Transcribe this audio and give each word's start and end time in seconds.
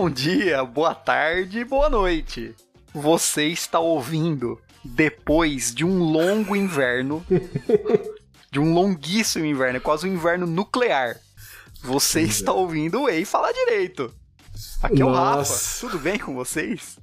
Bom 0.00 0.08
dia, 0.08 0.64
boa 0.64 0.94
tarde, 0.94 1.62
boa 1.62 1.90
noite. 1.90 2.54
Você 2.94 3.48
está 3.48 3.78
ouvindo 3.80 4.58
depois 4.82 5.74
de 5.74 5.84
um 5.84 5.98
longo 5.98 6.56
inverno, 6.56 7.22
de 8.50 8.58
um 8.58 8.72
longuíssimo 8.72 9.44
inverno, 9.44 9.76
é 9.76 9.80
quase 9.80 10.08
um 10.08 10.14
inverno 10.14 10.46
nuclear. 10.46 11.20
Você 11.82 12.22
está 12.22 12.50
ouvindo 12.50 13.02
o 13.02 13.10
Ei 13.10 13.26
falar 13.26 13.52
direito. 13.52 14.10
Aqui 14.82 15.02
é 15.02 15.04
o 15.04 15.12
Rafa. 15.12 15.36
Nossa. 15.36 15.86
Tudo 15.86 15.98
bem 15.98 16.18
com 16.18 16.34
vocês? 16.34 16.98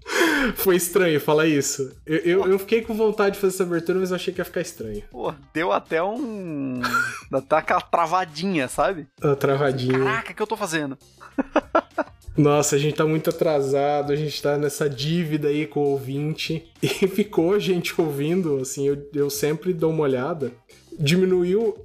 Foi 0.56 0.76
estranho 0.76 1.22
falar 1.22 1.46
isso. 1.46 1.96
Eu, 2.04 2.18
eu, 2.18 2.48
eu 2.48 2.58
fiquei 2.58 2.82
com 2.82 2.96
vontade 2.96 3.36
de 3.36 3.42
fazer 3.42 3.54
essa 3.54 3.64
abertura, 3.64 4.00
mas 4.00 4.10
eu 4.10 4.16
achei 4.16 4.34
que 4.34 4.42
ia 4.42 4.46
ficar 4.46 4.62
estranho. 4.62 5.04
Pô, 5.12 5.32
deu 5.54 5.72
até 5.72 6.02
um. 6.02 6.82
Dá 7.48 7.60
aquela 7.60 7.82
travadinha, 7.82 8.68
sabe? 8.68 9.08
Tá 9.22 9.36
travadinho. 9.36 10.04
Caraca, 10.04 10.32
o 10.32 10.36
que 10.36 10.42
eu 10.42 10.48
tô 10.48 10.58
fazendo? 10.58 10.98
Nossa, 12.38 12.76
a 12.76 12.80
gente 12.80 12.96
tá 12.96 13.06
muito 13.06 13.32
atrasado, 13.32 14.14
a 14.14 14.16
gente 14.16 14.40
tá 14.40 14.60
nessa 14.60 14.88
dívida 14.88 15.48
aí 15.48 15.66
com 15.66 15.80
o 15.80 15.90
ouvinte. 15.90 16.72
E 16.84 17.08
ficou 17.08 17.60
gente 17.60 18.00
ouvindo, 18.00 18.60
assim, 18.62 18.88
eu, 18.88 19.10
eu 19.14 19.30
sempre 19.30 19.74
dou 19.74 19.92
uma 19.92 20.04
olhada. 20.04 20.52
Diminuiu. 20.98 21.76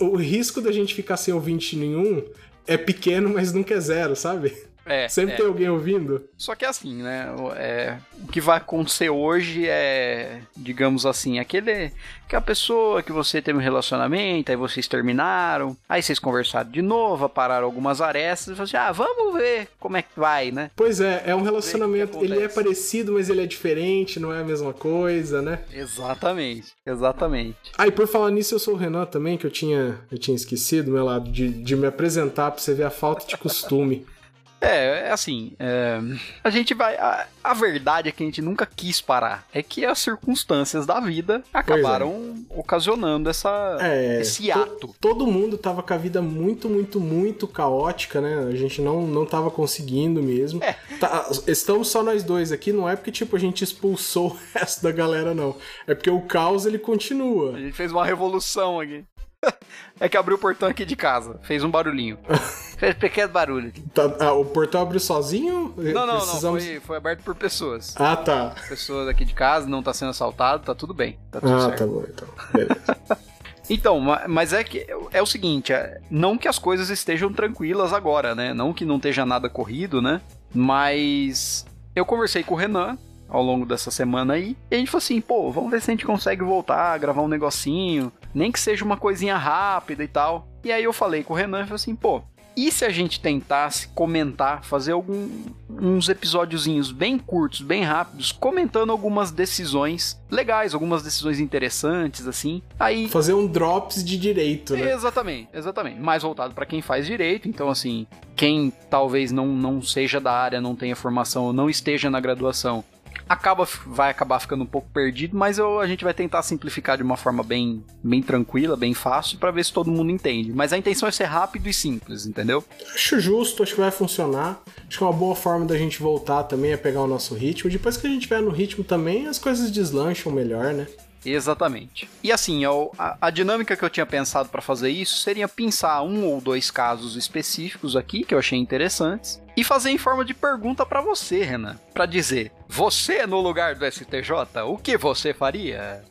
O 0.00 0.16
risco 0.16 0.60
da 0.60 0.72
gente 0.72 0.94
ficar 0.94 1.16
sem 1.16 1.32
ouvinte 1.32 1.76
nenhum 1.76 2.24
é 2.66 2.76
pequeno, 2.76 3.28
mas 3.28 3.52
nunca 3.52 3.74
é 3.74 3.80
zero, 3.80 4.16
sabe? 4.16 4.52
É. 4.88 5.08
Sempre 5.08 5.34
é. 5.34 5.36
tem 5.36 5.46
alguém 5.46 5.68
ouvindo. 5.68 6.24
Só 6.36 6.54
que 6.54 6.64
assim, 6.64 7.02
né? 7.02 7.30
o- 7.38 7.52
é, 7.52 7.98
o 8.22 8.26
que 8.28 8.40
vai 8.40 8.56
acontecer 8.58 9.10
hoje 9.10 9.66
é, 9.68 10.40
digamos 10.56 11.04
assim, 11.06 11.38
aquele 11.38 11.92
que 12.28 12.36
a 12.36 12.40
pessoa 12.40 13.02
que 13.02 13.10
você 13.10 13.40
teve 13.40 13.58
um 13.58 13.62
relacionamento, 13.62 14.50
aí 14.50 14.56
vocês 14.56 14.86
terminaram, 14.86 15.74
aí 15.88 16.02
vocês 16.02 16.18
conversaram 16.18 16.70
de 16.70 16.82
novo, 16.82 17.24
apararam 17.24 17.64
algumas 17.64 18.00
arestas 18.02 18.48
e 18.48 18.56
falaram 18.56 18.64
assim, 18.64 18.76
ah, 18.76 18.92
vamos 18.92 19.34
ver 19.34 19.68
como 19.80 19.96
é 19.96 20.02
que 20.02 20.10
vai, 20.14 20.50
né? 20.50 20.70
Pois 20.76 21.00
é, 21.00 21.22
é 21.26 21.34
um 21.34 21.42
relacionamento. 21.42 22.22
Ele 22.22 22.42
é 22.42 22.48
parecido, 22.48 23.12
mas 23.12 23.30
ele 23.30 23.42
é 23.42 23.46
diferente, 23.46 24.20
não 24.20 24.32
é 24.32 24.40
a 24.40 24.44
mesma 24.44 24.72
coisa, 24.74 25.40
né? 25.40 25.60
Exatamente, 25.72 26.72
exatamente. 26.84 27.56
Ah, 27.76 27.86
e 27.86 27.90
por 27.90 28.06
falar 28.06 28.30
nisso, 28.30 28.54
eu 28.54 28.58
sou 28.58 28.74
o 28.74 28.76
Renan 28.76 29.06
também, 29.06 29.38
que 29.38 29.46
eu 29.46 29.50
tinha, 29.50 29.98
eu 30.12 30.18
tinha 30.18 30.34
esquecido, 30.34 30.90
meu 30.90 31.04
lado, 31.04 31.30
de, 31.30 31.48
de 31.48 31.76
me 31.76 31.86
apresentar 31.86 32.50
pra 32.50 32.60
você 32.60 32.74
ver 32.74 32.84
a 32.84 32.90
falta 32.90 33.26
de 33.26 33.36
costume. 33.36 34.06
É, 34.60 35.08
é 35.08 35.10
assim, 35.12 35.52
é, 35.58 36.00
a 36.42 36.50
gente 36.50 36.74
vai. 36.74 36.96
A, 36.96 37.26
a 37.44 37.54
verdade 37.54 38.08
é 38.08 38.12
que 38.12 38.22
a 38.22 38.26
gente 38.26 38.42
nunca 38.42 38.66
quis 38.66 39.00
parar. 39.00 39.46
É 39.54 39.62
que 39.62 39.84
as 39.84 39.98
circunstâncias 40.00 40.84
da 40.84 40.98
vida 41.00 41.42
acabaram 41.54 42.44
ocasionando 42.50 43.30
essa, 43.30 43.78
É, 43.80 44.20
esse 44.20 44.48
to- 44.50 44.58
ato. 44.60 44.94
todo 45.00 45.26
mundo 45.26 45.56
tava 45.56 45.82
com 45.82 45.94
a 45.94 45.96
vida 45.96 46.20
muito, 46.20 46.68
muito, 46.68 46.98
muito 47.00 47.46
caótica, 47.46 48.20
né? 48.20 48.48
A 48.52 48.56
gente 48.56 48.80
não, 48.82 49.06
não 49.06 49.24
tava 49.24 49.50
conseguindo 49.50 50.22
mesmo. 50.22 50.62
É. 50.62 50.74
Tá, 50.98 51.28
estamos 51.46 51.88
só 51.88 52.02
nós 52.02 52.24
dois 52.24 52.50
aqui, 52.50 52.72
não 52.72 52.88
é 52.88 52.96
porque, 52.96 53.12
tipo, 53.12 53.36
a 53.36 53.38
gente 53.38 53.62
expulsou 53.62 54.32
o 54.32 54.38
resto 54.58 54.82
da 54.82 54.90
galera, 54.90 55.34
não. 55.34 55.56
É 55.86 55.94
porque 55.94 56.10
o 56.10 56.20
caos, 56.22 56.66
ele 56.66 56.78
continua. 56.78 57.54
A 57.54 57.60
gente 57.60 57.72
fez 57.74 57.92
uma 57.92 58.04
revolução 58.04 58.80
aqui. 58.80 59.04
É 60.00 60.08
que 60.08 60.16
abriu 60.16 60.36
o 60.36 60.40
portão 60.40 60.68
aqui 60.68 60.84
de 60.84 60.94
casa, 60.94 61.40
fez 61.42 61.64
um 61.64 61.70
barulhinho. 61.70 62.18
fez 62.78 62.94
um 62.94 62.98
pequeno 63.00 63.32
barulho. 63.32 63.72
Tá- 63.92 64.14
ah, 64.20 64.32
o 64.32 64.44
portão 64.44 64.82
abriu 64.82 65.00
sozinho? 65.00 65.74
Não, 65.76 66.06
não, 66.06 66.18
Precisamos... 66.18 66.62
não, 66.64 66.70
foi, 66.72 66.80
foi 66.80 66.96
aberto 66.98 67.22
por 67.24 67.34
pessoas. 67.34 67.94
Ah, 67.96 68.14
tá. 68.16 68.54
Pessoas 68.68 69.08
aqui 69.08 69.24
de 69.24 69.34
casa, 69.34 69.66
não 69.66 69.82
tá 69.82 69.92
sendo 69.92 70.10
assaltado, 70.10 70.62
tá 70.64 70.72
tudo 70.74 70.94
bem. 70.94 71.18
Tá 71.32 71.40
tudo 71.40 71.52
Ah, 71.52 71.60
certo. 71.62 71.78
tá 71.78 71.86
bom, 71.86 72.04
então. 72.08 72.28
Beleza. 72.52 72.96
Então, 73.70 74.00
ma- 74.00 74.22
mas 74.26 74.54
é 74.54 74.64
que 74.64 74.86
é 75.12 75.20
o 75.20 75.26
seguinte, 75.26 75.74
é, 75.74 76.00
não 76.10 76.38
que 76.38 76.48
as 76.48 76.58
coisas 76.58 76.88
estejam 76.88 77.30
tranquilas 77.30 77.92
agora, 77.92 78.34
né? 78.34 78.54
Não 78.54 78.72
que 78.72 78.82
não 78.82 78.96
esteja 78.96 79.26
nada 79.26 79.46
corrido, 79.50 80.00
né? 80.00 80.22
Mas 80.54 81.66
eu 81.94 82.06
conversei 82.06 82.42
com 82.42 82.54
o 82.54 82.56
Renan 82.56 82.96
ao 83.28 83.42
longo 83.42 83.66
dessa 83.66 83.90
semana 83.90 84.32
aí, 84.32 84.56
e 84.70 84.74
a 84.74 84.78
gente 84.78 84.90
falou 84.90 85.02
assim, 85.04 85.20
pô, 85.20 85.52
vamos 85.52 85.70
ver 85.70 85.82
se 85.82 85.90
a 85.90 85.92
gente 85.92 86.06
consegue 86.06 86.42
voltar 86.42 86.94
a 86.94 86.96
gravar 86.96 87.20
um 87.20 87.28
negocinho, 87.28 88.10
nem 88.34 88.52
que 88.52 88.60
seja 88.60 88.84
uma 88.84 88.96
coisinha 88.96 89.36
rápida 89.36 90.02
e 90.04 90.08
tal. 90.08 90.48
E 90.64 90.72
aí 90.72 90.84
eu 90.84 90.92
falei 90.92 91.22
com 91.22 91.32
o 91.32 91.36
Renan 91.36 91.60
e 91.60 91.64
falei 91.64 91.76
assim, 91.76 91.96
pô, 91.96 92.22
e 92.58 92.72
se 92.72 92.84
a 92.84 92.90
gente 92.90 93.20
tentasse 93.20 93.86
comentar, 93.94 94.64
fazer 94.64 94.90
algum, 94.90 95.28
uns 95.70 96.08
episódiozinhos 96.08 96.90
bem 96.90 97.16
curtos, 97.16 97.60
bem 97.60 97.84
rápidos, 97.84 98.32
comentando 98.32 98.90
algumas 98.90 99.30
decisões 99.30 100.20
legais, 100.28 100.74
algumas 100.74 101.00
decisões 101.04 101.38
interessantes, 101.38 102.26
assim. 102.26 102.60
Aí 102.76 103.06
Fazer 103.06 103.32
um 103.32 103.46
drops 103.46 104.02
de 104.02 104.18
direito, 104.18 104.74
né? 104.74 104.92
Exatamente, 104.92 105.48
exatamente. 105.54 106.00
Mais 106.00 106.24
voltado 106.24 106.52
para 106.52 106.66
quem 106.66 106.82
faz 106.82 107.06
direito. 107.06 107.48
Então, 107.48 107.68
assim, 107.68 108.08
quem 108.34 108.72
talvez 108.90 109.30
não, 109.30 109.46
não 109.46 109.80
seja 109.80 110.18
da 110.18 110.32
área, 110.32 110.60
não 110.60 110.74
tenha 110.74 110.96
formação 110.96 111.44
ou 111.44 111.52
não 111.52 111.70
esteja 111.70 112.10
na 112.10 112.18
graduação, 112.18 112.82
acaba 113.28 113.66
vai 113.86 114.10
acabar 114.10 114.40
ficando 114.40 114.64
um 114.64 114.66
pouco 114.66 114.88
perdido, 114.92 115.36
mas 115.36 115.58
eu, 115.58 115.80
a 115.80 115.86
gente 115.86 116.04
vai 116.04 116.12
tentar 116.12 116.42
simplificar 116.42 116.96
de 116.96 117.02
uma 117.02 117.16
forma 117.16 117.42
bem, 117.42 117.84
bem 118.02 118.22
tranquila, 118.22 118.76
bem 118.76 118.94
fácil, 118.94 119.38
para 119.38 119.50
ver 119.50 119.64
se 119.64 119.72
todo 119.72 119.90
mundo 119.90 120.10
entende. 120.10 120.52
Mas 120.52 120.72
a 120.72 120.78
intenção 120.78 121.08
é 121.08 121.12
ser 121.12 121.24
rápido 121.24 121.68
e 121.68 121.72
simples, 121.72 122.26
entendeu? 122.26 122.64
Acho 122.94 123.20
justo, 123.20 123.62
acho 123.62 123.74
que 123.74 123.80
vai 123.80 123.90
funcionar. 123.90 124.62
Acho 124.88 124.98
que 124.98 125.04
é 125.04 125.06
uma 125.06 125.12
boa 125.12 125.34
forma 125.34 125.66
da 125.66 125.76
gente 125.76 126.00
voltar 126.00 126.44
também 126.44 126.72
a 126.72 126.78
pegar 126.78 127.02
o 127.02 127.06
nosso 127.06 127.34
ritmo. 127.34 127.70
Depois 127.70 127.96
que 127.96 128.06
a 128.06 128.10
gente 128.10 128.22
tiver 128.22 128.40
no 128.40 128.50
ritmo 128.50 128.84
também, 128.84 129.26
as 129.26 129.38
coisas 129.38 129.70
deslancham 129.70 130.32
melhor, 130.32 130.72
né? 130.72 130.86
Exatamente. 131.24 132.08
E 132.22 132.30
assim, 132.32 132.64
eu- 132.64 132.92
a, 132.98 133.16
a 133.22 133.30
dinâmica 133.30 133.76
que 133.76 133.84
eu 133.84 133.90
tinha 133.90 134.06
pensado 134.06 134.48
para 134.48 134.62
fazer 134.62 134.90
isso 134.90 135.18
seria 135.18 135.48
pensar 135.48 136.02
um 136.02 136.24
ou 136.26 136.40
dois 136.40 136.70
casos 136.70 137.16
específicos 137.16 137.96
aqui 137.96 138.24
que 138.24 138.34
eu 138.34 138.38
achei 138.38 138.58
interessantes 138.58 139.40
e 139.56 139.64
fazer 139.64 139.90
em 139.90 139.98
forma 139.98 140.24
de 140.24 140.34
pergunta 140.34 140.86
para 140.86 141.00
você, 141.00 141.42
Renan, 141.42 141.76
Pra 141.92 142.06
dizer: 142.06 142.52
você 142.68 143.26
no 143.26 143.40
lugar 143.40 143.74
do 143.74 143.84
STJ, 143.84 144.30
o 144.66 144.76
que 144.78 144.96
você 144.96 145.34
faria? 145.34 146.02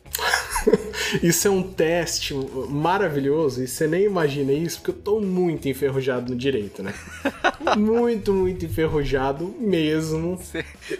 Isso 1.22 1.48
é 1.48 1.50
um 1.50 1.62
teste 1.62 2.34
maravilhoso 2.68 3.62
e 3.62 3.68
você 3.68 3.86
nem 3.86 4.04
imagina 4.04 4.52
isso, 4.52 4.78
porque 4.80 4.90
eu 4.90 5.02
tô 5.02 5.20
muito 5.20 5.68
enferrujado 5.68 6.32
no 6.32 6.38
direito, 6.38 6.82
né? 6.82 6.92
muito, 7.78 8.32
muito 8.32 8.66
enferrujado 8.66 9.54
mesmo. 9.58 10.38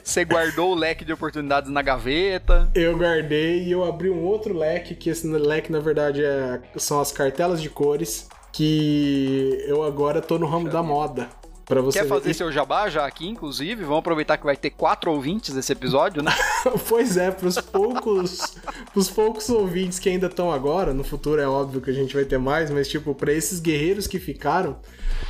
Você 0.03 0.25
guardou 0.25 0.73
o 0.73 0.75
leque 0.75 1.05
de 1.05 1.13
oportunidades 1.13 1.71
na 1.71 1.83
gaveta? 1.83 2.71
Eu 2.75 2.97
guardei 2.97 3.65
e 3.65 3.73
eu 3.73 3.85
abri 3.85 4.09
um 4.09 4.23
outro 4.25 4.57
leque, 4.57 4.95
que 4.95 5.11
esse 5.11 5.27
leque 5.27 5.71
na 5.71 5.81
verdade 5.81 6.25
é- 6.25 6.61
são 6.77 7.01
as 7.01 7.13
cartelas 7.13 7.61
de 7.61 7.69
cores, 7.69 8.29
que 8.53 9.63
eu 9.67 9.83
agora 9.83 10.21
tô 10.21 10.39
no 10.39 10.47
ramo 10.47 10.69
da 10.69 10.83
moda. 10.83 11.29
Pra 11.69 11.83
você 11.83 11.99
Quer 11.99 12.05
ver. 12.05 12.09
fazer 12.09 12.33
seu 12.33 12.51
jabá 12.51 12.89
já 12.89 13.05
aqui, 13.05 13.29
inclusive? 13.29 13.85
Vamos 13.85 13.99
aproveitar 13.99 14.39
que 14.39 14.45
vai 14.47 14.57
ter 14.57 14.71
quatro 14.71 15.13
ouvintes 15.13 15.55
desse 15.55 15.71
episódio, 15.71 16.23
né? 16.23 16.33
pois 16.89 17.19
é, 17.19 17.31
pros 17.31 17.61
poucos, 17.61 18.57
pros 18.91 19.11
poucos 19.11 19.51
ouvintes 19.51 19.99
que 19.99 20.09
ainda 20.09 20.29
estão 20.29 20.51
agora, 20.51 20.95
no 20.95 21.05
futuro 21.05 21.39
é 21.39 21.47
óbvio 21.47 21.83
que 21.83 21.91
a 21.91 21.93
gente 21.93 22.15
vai 22.15 22.25
ter 22.25 22.39
mais, 22.39 22.71
mas 22.71 22.89
tipo, 22.89 23.15
pra 23.15 23.31
esses 23.35 23.61
guerreiros 23.61 24.07
que 24.07 24.19
ficaram, 24.19 24.79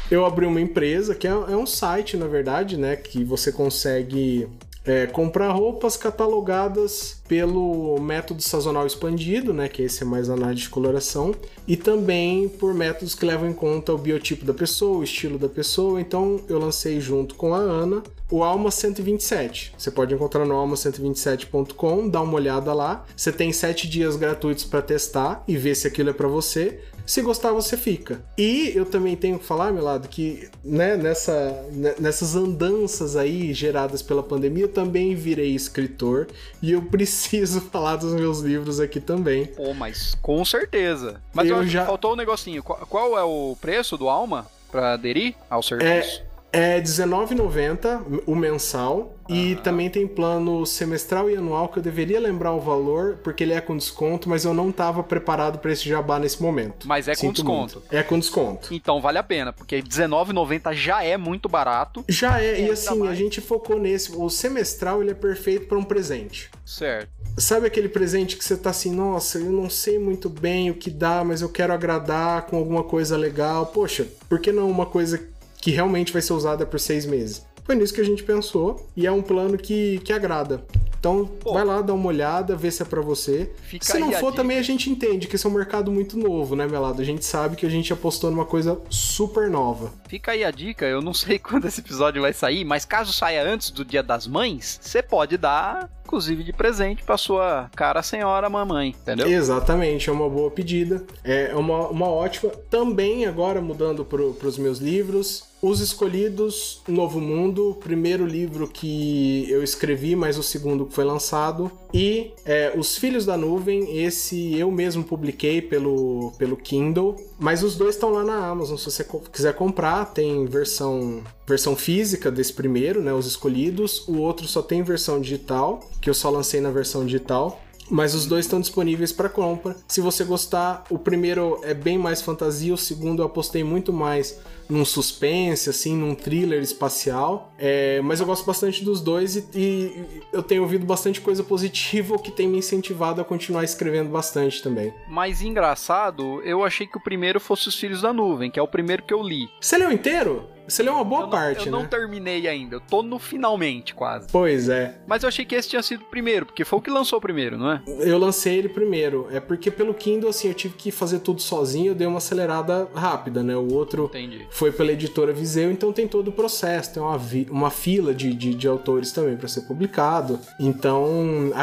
eu 0.09 0.25
abri 0.25 0.47
uma 0.47 0.61
empresa 0.61 1.13
que 1.13 1.27
é, 1.27 1.31
é 1.31 1.57
um 1.57 1.67
site, 1.67 2.17
na 2.17 2.29
verdade, 2.29 2.77
né, 2.77 2.95
que 2.95 3.25
você 3.25 3.51
consegue 3.51 4.49
é, 4.89 5.07
comprar 5.07 5.51
roupas 5.53 5.97
catalogadas 5.97 7.21
pelo 7.29 8.01
método 8.01 8.43
sazonal 8.43 8.87
expandido, 8.87 9.53
né, 9.53 9.69
que 9.69 9.83
esse 9.83 10.03
é 10.03 10.07
mais 10.07 10.31
análise 10.31 10.63
de 10.63 10.69
coloração, 10.71 11.35
e 11.67 11.77
também 11.77 12.49
por 12.49 12.73
métodos 12.73 13.15
que 13.15 13.27
levam 13.27 13.51
em 13.51 13.53
conta 13.53 13.93
o 13.93 13.99
biotipo 13.99 14.45
da 14.45 14.55
pessoa, 14.55 14.99
o 14.99 15.05
estilo 15.05 15.39
da 15.39 15.49
pessoa. 15.49 16.01
Então 16.01 16.41
eu 16.49 16.59
lancei 16.59 17.01
junto 17.01 17.35
com 17.35 17.55
a 17.55 17.59
Ana 17.59 18.03
o 18.31 18.43
Alma 18.43 18.71
127. 18.71 19.75
Você 19.77 19.91
pode 19.91 20.15
encontrar 20.15 20.45
no 20.45 20.55
alma127.com, 20.55 22.09
dá 22.09 22.21
uma 22.21 22.35
olhada 22.35 22.75
lá. 22.75 23.07
Você 23.17 23.33
tem 23.33 23.53
sete 23.53 23.89
dias 23.89 24.17
gratuitos 24.17 24.65
para 24.65 24.83
testar 24.83 25.43
e 25.49 25.57
ver 25.57 25.75
se 25.75 25.87
aquilo 25.87 26.11
é 26.11 26.13
para 26.13 26.29
você. 26.29 26.81
Se 27.09 27.23
gostar, 27.23 27.53
você 27.53 27.75
fica. 27.75 28.21
E 28.37 28.71
eu 28.75 28.85
também 28.85 29.17
tenho 29.17 29.39
que 29.39 29.45
falar, 29.47 29.73
meu 29.73 29.83
lado, 29.83 30.07
que 30.09 30.47
né, 30.63 30.95
nessa, 30.95 31.65
né, 31.73 31.95
nessas 31.99 32.37
andanças 32.37 33.17
aí 33.17 33.55
geradas 33.55 34.03
pela 34.03 34.23
pandemia, 34.23 34.65
eu 34.65 34.69
também 34.69 35.15
virei 35.15 35.55
escritor 35.55 36.29
e 36.63 36.73
eu 36.73 36.83
preciso 36.93 37.63
falar 37.63 37.97
dos 37.97 38.13
meus 38.13 38.41
livros 38.41 38.79
aqui 38.79 39.01
também. 39.01 39.47
Pô, 39.47 39.73
mas 39.73 40.15
com 40.21 40.45
certeza. 40.45 41.21
Mas 41.33 41.49
eu 41.49 41.67
já- 41.67 41.87
faltou 41.87 42.13
um 42.13 42.17
negocinho. 42.17 42.63
Qual, 42.63 42.79
qual 42.87 43.19
é 43.19 43.23
o 43.25 43.57
preço 43.59 43.97
do 43.97 44.07
Alma 44.09 44.47
pra 44.71 44.93
aderir 44.93 45.35
ao 45.49 45.63
serviço? 45.63 46.21
É 46.23 46.28
R$19,90 46.53 48.23
o 48.27 48.35
mensal. 48.35 49.15
E 49.29 49.57
também 49.57 49.91
tem 49.91 50.07
plano 50.07 50.65
semestral 50.65 51.29
e 51.29 51.37
anual 51.37 51.69
que 51.69 51.79
eu 51.79 51.83
deveria 51.83 52.19
lembrar 52.19 52.53
o 52.55 52.61
valor, 52.61 53.19
porque 53.23 53.45
ele 53.45 53.53
é 53.53 53.61
com 53.61 53.77
desconto, 53.77 54.27
mas 54.27 54.47
eu 54.47 54.55
não 54.55 54.71
estava 54.71 55.03
preparado 55.03 55.59
para 55.59 55.71
esse 55.71 55.87
jabá 55.87 56.19
nesse 56.19 56.41
momento. 56.41 56.89
Mas 56.89 57.09
é 57.09 57.15
com 57.15 57.21
Sinto 57.21 57.43
desconto. 57.43 57.79
muito. 57.81 57.95
É 57.95 58.03
com 58.03 58.19
desconto. 58.19 58.73
Então 58.73 59.03
vale 59.03 59.19
a 59.19 59.23
pena, 59.23 59.53
porque 59.53 59.77
R$19,90 59.77 60.73
já 60.73 61.05
é 61.05 61.19
muito 61.19 61.47
barato. 61.47 62.03
Já 62.09 62.41
é, 62.41 62.63
e 62.63 62.71
assim, 62.71 63.03
a 63.03 63.05
mais. 63.05 63.19
gente 63.19 63.43
focou 63.43 63.79
nesse. 63.79 64.17
O 64.17 64.31
semestral 64.31 65.03
ele 65.03 65.11
é 65.11 65.15
perfeito 65.15 65.67
para 65.67 65.77
um 65.77 65.85
presente. 65.85 66.51
Certo. 66.65 67.11
Sabe 67.37 67.67
aquele 67.67 67.91
presente 67.91 68.35
que 68.35 68.45
você 68.45 68.57
tá 68.57 68.71
assim, 68.71 68.91
nossa, 68.91 69.39
eu 69.39 69.53
não 69.53 69.69
sei 69.69 69.99
muito 69.99 70.31
bem 70.31 70.71
o 70.71 70.75
que 70.75 70.89
dá, 70.91 71.23
mas 71.23 71.43
eu 71.43 71.51
quero 71.51 71.73
agradar 71.75 72.47
com 72.47 72.57
alguma 72.57 72.83
coisa 72.83 73.15
legal. 73.15 73.67
Poxa, 73.67 74.07
por 74.27 74.41
que 74.41 74.51
não 74.51 74.71
uma 74.71 74.87
coisa 74.87 75.23
que 75.61 75.71
realmente 75.71 76.13
vai 76.13 76.23
ser 76.23 76.33
usada 76.33 76.65
por 76.65 76.81
seis 76.81 77.05
meses? 77.07 77.47
foi 77.69 77.75
nisso 77.75 77.93
que 77.93 78.01
a 78.01 78.05
gente 78.05 78.23
pensou 78.23 78.89
e 78.97 79.07
é 79.07 79.13
um 79.13 79.21
plano 79.21 79.59
que, 79.59 80.01
que 80.03 80.11
agrada. 80.11 80.65
Então, 80.99 81.27
Pô. 81.27 81.53
vai 81.53 81.67
lá, 81.67 81.83
dá 81.83 81.93
uma 81.93 82.09
olhada, 82.09 82.57
vê 82.57 82.71
se 82.71 82.83
é 82.83 82.85
para 82.85 83.03
você. 83.03 83.53
Se 83.79 83.99
não 83.99 84.11
for, 84.13 84.33
também 84.33 84.59
a 84.59 84.63
gente 84.63 84.91
entende 84.91 85.29
que 85.29 85.37
esse 85.37 85.47
é 85.47 85.51
um 85.51 85.53
mercado 85.53 85.93
muito 85.93 86.19
novo, 86.19 86.57
né, 86.57 86.67
Melado? 86.67 87.03
A 87.03 87.05
gente 87.05 87.27
sabe 87.27 87.57
que 87.57 87.67
a 87.67 87.69
gente 87.69 87.93
apostou 87.93 88.31
numa 88.31 88.47
coisa 88.47 88.81
super 88.89 89.51
nova. 89.51 89.93
Fica 90.09 90.33
aí 90.33 90.45
a 90.45 90.51
dica, 90.51 90.87
eu 90.87 91.03
não 91.03 91.13
sei 91.13 91.39
quando 91.39 91.67
esse 91.67 91.81
episódio 91.81 92.23
vai 92.23 92.33
sair, 92.33 92.65
mas 92.65 92.87
caso 92.87 93.13
saia 93.13 93.45
antes 93.45 93.71
do 93.71 93.85
Dia 93.85 94.03
das 94.03 94.27
Mães, 94.27 94.81
você 94.83 95.03
pode 95.03 95.37
dar 95.37 95.91
inclusive 96.09 96.43
de 96.43 96.55
presente 96.55 97.05
para 97.05 97.19
sua 97.19 97.71
cara 97.77 98.03
senhora 98.03 98.49
mamãe, 98.49 98.97
entendeu? 98.99 99.29
Exatamente, 99.29 100.09
é 100.09 100.13
uma 100.13 100.27
boa 100.27 100.51
pedida. 100.51 101.05
É 101.23 101.55
uma, 101.55 101.87
uma 101.89 102.09
ótima. 102.09 102.51
Também, 102.71 103.27
agora 103.27 103.61
mudando 103.61 104.07
para 104.07 104.23
os 104.23 104.57
meus 104.57 104.79
livros, 104.79 105.48
os 105.61 105.81
Escolhidos, 105.81 106.81
Novo 106.87 107.21
Mundo, 107.21 107.77
primeiro 107.81 108.25
livro 108.25 108.69
que 108.69 109.51
eu 109.51 109.63
escrevi, 109.63 110.15
mas 110.15 110.39
o 110.39 110.43
segundo 110.43 110.87
que 110.87 110.95
foi 110.95 111.05
lançado. 111.05 111.71
E 111.93 112.33
é, 112.45 112.73
Os 112.77 112.97
Filhos 112.97 113.27
da 113.27 113.37
Nuvem, 113.37 113.99
esse 113.99 114.57
eu 114.57 114.71
mesmo 114.71 115.03
publiquei 115.03 115.61
pelo, 115.61 116.33
pelo 116.39 116.57
Kindle. 116.57 117.17
Mas 117.39 117.63
os 117.63 117.77
dois 117.77 117.97
estão 117.97 118.11
lá 118.11 118.23
na 118.23 118.47
Amazon, 118.47 118.77
se 118.77 118.85
você 118.85 119.07
quiser 119.33 119.55
comprar, 119.55 120.07
tem 120.07 120.47
versão 120.47 121.23
versão 121.47 121.75
física 121.75 122.31
desse 122.31 122.53
primeiro, 122.53 123.03
né, 123.03 123.13
Os 123.13 123.27
Escolhidos. 123.27 124.07
O 124.07 124.19
outro 124.19 124.47
só 124.47 124.63
tem 124.63 124.83
versão 124.83 125.21
digital, 125.21 125.81
que 126.01 126.11
eu 126.11 126.15
só 126.15 126.31
lancei 126.31 126.61
na 126.61 126.71
versão 126.71 127.05
digital 127.05 127.61
mas 127.91 128.15
os 128.15 128.27
dois 128.27 128.45
estão 128.45 128.61
disponíveis 128.61 129.13
para 129.13 129.29
compra. 129.29 129.77
Se 129.87 130.01
você 130.01 130.25
gostar, 130.25 130.85
o 130.91 130.99
primeiro 130.99 131.61
é 131.63 131.75
bem 131.75 131.99
mais 131.99 132.23
fantasia, 132.23 132.73
o 132.73 132.79
segundo 132.79 133.23
eu 133.23 133.27
apostei 133.27 133.65
muito 133.65 133.93
mais 133.93 134.39
num 134.69 134.85
suspense, 134.85 135.71
assim, 135.71 135.97
num 135.97 136.15
thriller 136.15 136.61
espacial. 136.61 137.53
É, 137.59 138.01
mas 138.03 138.21
eu 138.21 138.27
gosto 138.27 138.45
bastante 138.45 138.85
dos 138.85 139.01
dois 139.01 139.37
e, 139.37 139.49
e, 139.55 140.23
eu 140.33 140.43
tenho 140.43 140.63
ouvido 140.63 140.85
bastante 140.85 141.21
coisa 141.21 141.43
positiva, 141.43 142.15
o 142.17 142.19
que 142.19 142.31
tem 142.31 142.47
me 142.47 142.59
incentivado 142.59 143.21
a 143.21 143.25
continuar 143.25 143.65
escrevendo 143.65 144.11
bastante 144.11 144.63
também. 144.63 144.93
Mas 145.09 145.41
engraçado, 145.41 146.43
eu 146.43 146.65
achei 146.65 146.87
que 146.87 146.99
o 146.99 147.03
primeiro 147.03 147.41
fosse 147.41 147.69
Os 147.69 147.79
Filhos 147.79 148.03
da 148.03 148.13
Nuvem, 148.13 148.51
que 148.51 148.61
é 148.61 148.63
o 148.63 148.69
primeiro 148.69 149.03
que 149.03 149.15
eu 149.15 149.23
li. 149.23 149.49
Você 149.61 149.79
leu 149.79 149.91
inteiro? 149.91 150.58
Você 150.69 150.83
leu 150.83 150.95
uma 150.95 151.05
boa 151.05 151.23
eu 151.23 151.29
parte, 151.29 151.59
não, 151.59 151.65
eu 151.65 151.73
né? 151.73 151.79
Eu 151.79 151.83
não 151.83 151.89
terminei 151.89 152.47
ainda, 152.47 152.77
eu 152.77 152.81
tô 152.81 153.03
no 153.03 153.19
finalmente 153.19 153.95
quase. 153.95 154.29
Pois 154.31 154.69
é. 154.69 154.99
Mas 155.07 155.23
eu 155.23 155.29
achei 155.29 155.45
que 155.45 155.55
esse 155.55 155.69
tinha 155.69 155.83
sido 155.83 156.03
o 156.03 156.07
primeiro, 156.07 156.47
porque 156.47 156.65
foi 156.65 156.79
o 156.79 156.83
que 156.83 156.91
lançou 156.91 157.21
primeiro, 157.21 157.57
não 157.57 157.73
é? 157.73 157.83
Eu 157.87 158.19
lancei 158.19 158.59
ele 158.59 158.69
primeiro. 158.69 159.27
É 159.31 159.41
porque 159.41 159.71
pelo 159.71 159.95
Kindle, 159.95 160.29
assim, 160.29 160.49
eu 160.49 160.55
tive 160.55 160.75
que 160.75 160.91
fazer 160.91 161.21
tudo 161.21 161.41
sozinho, 161.41 161.93
eu 161.93 161.95
dei 161.95 162.07
uma 162.07 162.19
acelerada 162.19 162.89
rápida, 162.95 163.43
né? 163.43 163.57
O 163.57 163.73
outro 163.73 164.05
Entendi. 164.05 164.47
foi 164.51 164.71
pela 164.71 164.93
editora 164.93 165.33
Viseu, 165.33 165.71
então 165.71 165.93
tem 165.93 166.07
todo 166.07 166.29
o 166.29 166.33
processo, 166.33 166.95
tem 166.95 167.03
uma, 167.03 167.19
uma 167.51 167.71
fila 167.71 168.15
de, 168.15 168.35
de, 168.35 168.55
de 168.55 168.69
autores 168.69 169.13
também 169.13 169.37
para 169.37 169.49
ser 169.49 169.63
publicado. 169.63 170.39
Então 170.61 171.07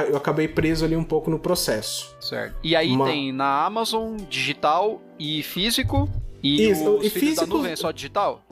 eu 0.10 0.18
acabei 0.18 0.48
preso 0.48 0.84
ali 0.84 0.96
um 0.96 1.04
pouco 1.04 1.30
no 1.30 1.38
processo. 1.38 2.16
Certo. 2.20 2.56
E 2.64 2.76
aí 2.76 2.92
uma... 2.92 3.06
tem 3.06 3.32
na 3.32 3.66
Amazon 3.66 4.18
digital 4.30 5.02
e 5.20 5.44
físico. 5.44 6.10
E 6.42 6.70
Isso, 6.70 7.00
e 7.02 7.10
físico... 7.10 7.42
da 7.42 7.48
nuvem 7.48 7.72
é 7.72 7.76
só 7.76 7.92
digital? 7.92 8.45